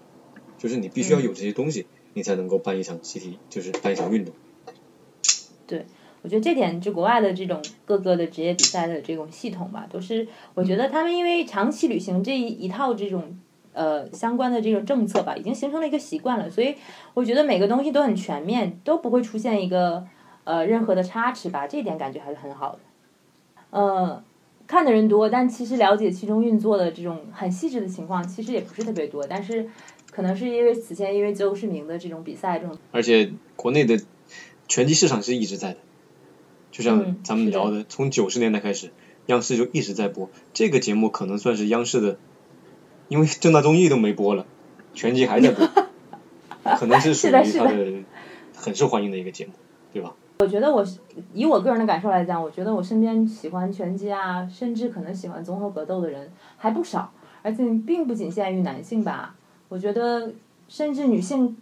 [0.57, 4.33] 就是你必须要有这些东西，你才能够办一场集体，就是办一场运动。
[5.67, 5.85] 对
[6.21, 13.37] 我觉得这点，就国外的这种各个的职业比赛的这种系统吧，都是我觉得他们因为长期履行这一一套这种
[13.73, 16.75] 呃相关的这种政策吧，已经形成了一个习惯了，所以
[17.13, 20.05] 我觉得每个东西都很全面，都不会出现一个
[20.45, 22.79] 呃任何的差池吧，这一点感觉还是很好的。
[23.73, 24.23] 呃，
[24.67, 29.67] 看的人多，但其实了解其中运作的这种很细致的情况，其实也不是特别多，但是
[30.11, 33.99] 可能是因为此前因为邹市明的这种比赛这种而且国内的
[34.67, 35.79] 拳击市场是一直在的，
[36.69, 38.91] 就像咱们聊的，从九十年代开始，
[39.25, 42.19] 央视就一直在播这个节目，可能算是央视的，
[43.07, 44.45] 因为正大综艺都没播了，
[44.93, 45.67] 拳击还在播，
[46.77, 48.03] 可能是属于 是的是的它的
[48.55, 49.53] 很受欢迎的一个节目，
[49.91, 50.13] 对吧？
[50.39, 50.99] 我觉得我是
[51.33, 57.11] 以我个人的感受来讲，我觉得我身边喜欢拳击啊，甚至可能喜欢综合格斗的人还不少，
[57.41, 59.35] 而且并不仅限于男性吧。
[59.69, 60.33] 我觉得
[60.67, 61.55] 甚至女性，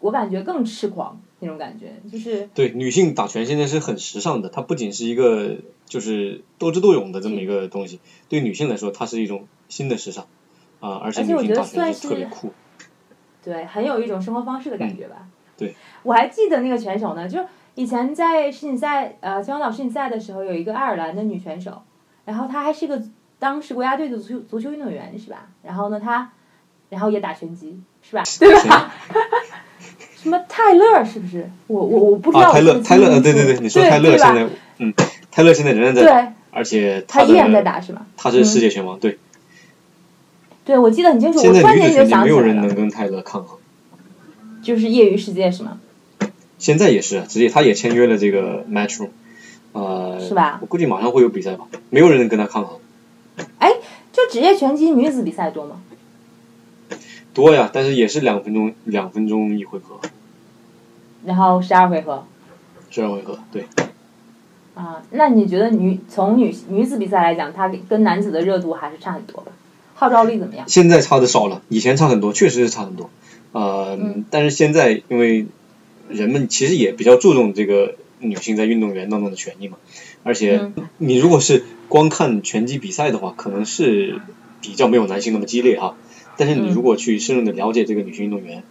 [0.00, 10.26] 我感觉更痴狂那种感觉，就是对，女性打拳现在是很时尚的，它不仅是一个就是斗智斗勇的这么一个东西，对女性来说，它是一种新的时尚
[10.80, 12.52] 啊、而且而且我觉得女性打拳算是是特别酷。
[13.42, 15.26] 对，很有一种生活方式的感觉吧。
[15.56, 17.40] 对，我还记得那个拳手呢，就
[17.78, 21.80] 以前在世锦赛呃秦皇岛世锦赛的时候，有一个爱尔兰的女选手，
[22.24, 23.00] 然后她还是个
[23.38, 25.46] 当时国家队的足球足球运动员是吧？
[25.62, 26.32] 然后呢，她
[26.88, 28.24] 然后也打拳击是吧？
[28.40, 28.92] 对吧？
[30.20, 31.48] 什么泰勒是不是？
[31.68, 34.48] 我我我不知道啊，泰勒，泰勒，对对对，你说泰勒吧现在，
[34.78, 34.94] 嗯，
[35.30, 38.04] 泰勒现在仍然在打，对，而且他依然在打是吗？
[38.16, 39.20] 他是世界拳王，对，
[40.64, 43.56] 对，我记得很清楚，我突然间就女子拳击没有人能跟泰勒抗衡。
[44.60, 45.78] 就是业余世界是吗？
[46.58, 49.10] 现在也是，直接他也签约了这个 Matchroom，
[49.72, 52.78] 呃，是吧我估计马上会有比赛吧，没有人能跟他抗衡。
[53.58, 53.72] 哎
[54.12, 55.80] 就职业拳击女子比赛多吗？
[57.32, 60.00] 多呀，但是也是两分钟，两分钟一回合，
[61.24, 62.24] 然后十二回合。
[62.90, 63.66] 十二回合，对。
[64.74, 69.52] 啊，那你觉得女从女女子比赛来讲，它跟男子的热度还是差很多吧？
[69.94, 70.68] 号召力怎么样？
[70.68, 73.10] 现在差的少了，以前差很多，确实是差很多。
[73.52, 75.46] 呃，嗯但是现在因为
[76.08, 79.78] 人们其实也比较注重这个女性在运动员当中的权益嘛，
[80.22, 84.20] 而且嗯你如果是光看拳击比赛的话，可能是
[84.60, 85.96] 比较没有男性那么激烈哈。
[86.36, 88.62] 但是你嗯如果去深入的了解这个女性运动员，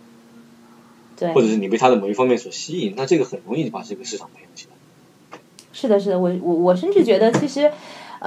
[1.18, 5.39] 对或，者是你被她的某一方面所吸引，那这个很容易把这个市场培养起来。
[5.73, 7.72] 是的，是的，我我我甚至觉得其实。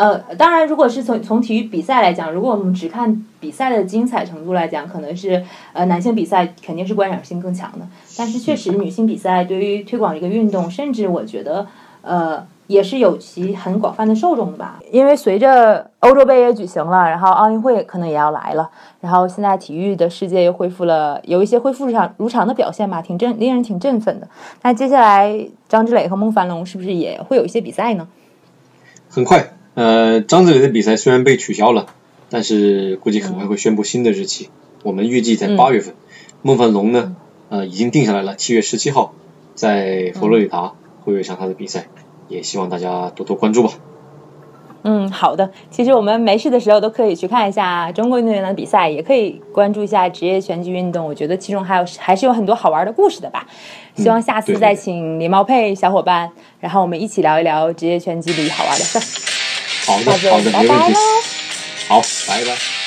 [0.01, 5.45] 呃，当然，如果是从从体育比赛来讲，如果我们只看比赛的精彩程度来讲，可能是
[5.75, 7.87] 呃男性比赛肯定是观赏性更强的。
[8.17, 11.67] 但是确实，女性比赛对于推广一个运动，甚至我觉得
[12.03, 12.47] 呃。
[12.71, 18.71] 也是有其很广泛的受众的吧，因为随着欧洲杯也举行了，然后奥运会可能也要来了，
[19.01, 24.29] 然后现在体育的世界又恢复了，有一些恢复如常如常的表现吧，挺振令人挺振奋的。
[24.63, 28.07] 那接下来张之磊和孟凡龙是不是也会有一些比赛呢？
[29.09, 29.45] 很快，
[29.75, 31.87] 呃，张子磊的比赛虽然被取消了，
[32.29, 34.49] 但是估计很快会宣布新的日期，
[34.83, 35.95] 我们预计在八月份。
[36.43, 37.17] 孟凡龙呢，
[37.49, 39.15] 呃，已经定下来了，七月十七号
[39.55, 40.73] 在佛罗里达
[41.05, 41.87] 会有一场他的比赛。
[42.29, 43.73] 也希望大家多多关注吧。
[44.85, 45.51] 嗯，好的。
[45.69, 51.05] 其实我们没事的时候都可以去看一下中国运动员的比赛，也可以关注一下职业拳击运动。
[51.05, 53.45] 我觉得其中还有还是有很多好玩的故事的吧。
[53.97, 56.31] 希望下次再请李茂佩小伙伴，
[56.61, 59.40] 然后我们一起聊一聊职业拳击里好玩的事儿。
[59.91, 60.99] 好的，好的，没问题。
[61.89, 62.80] 好，拜拜。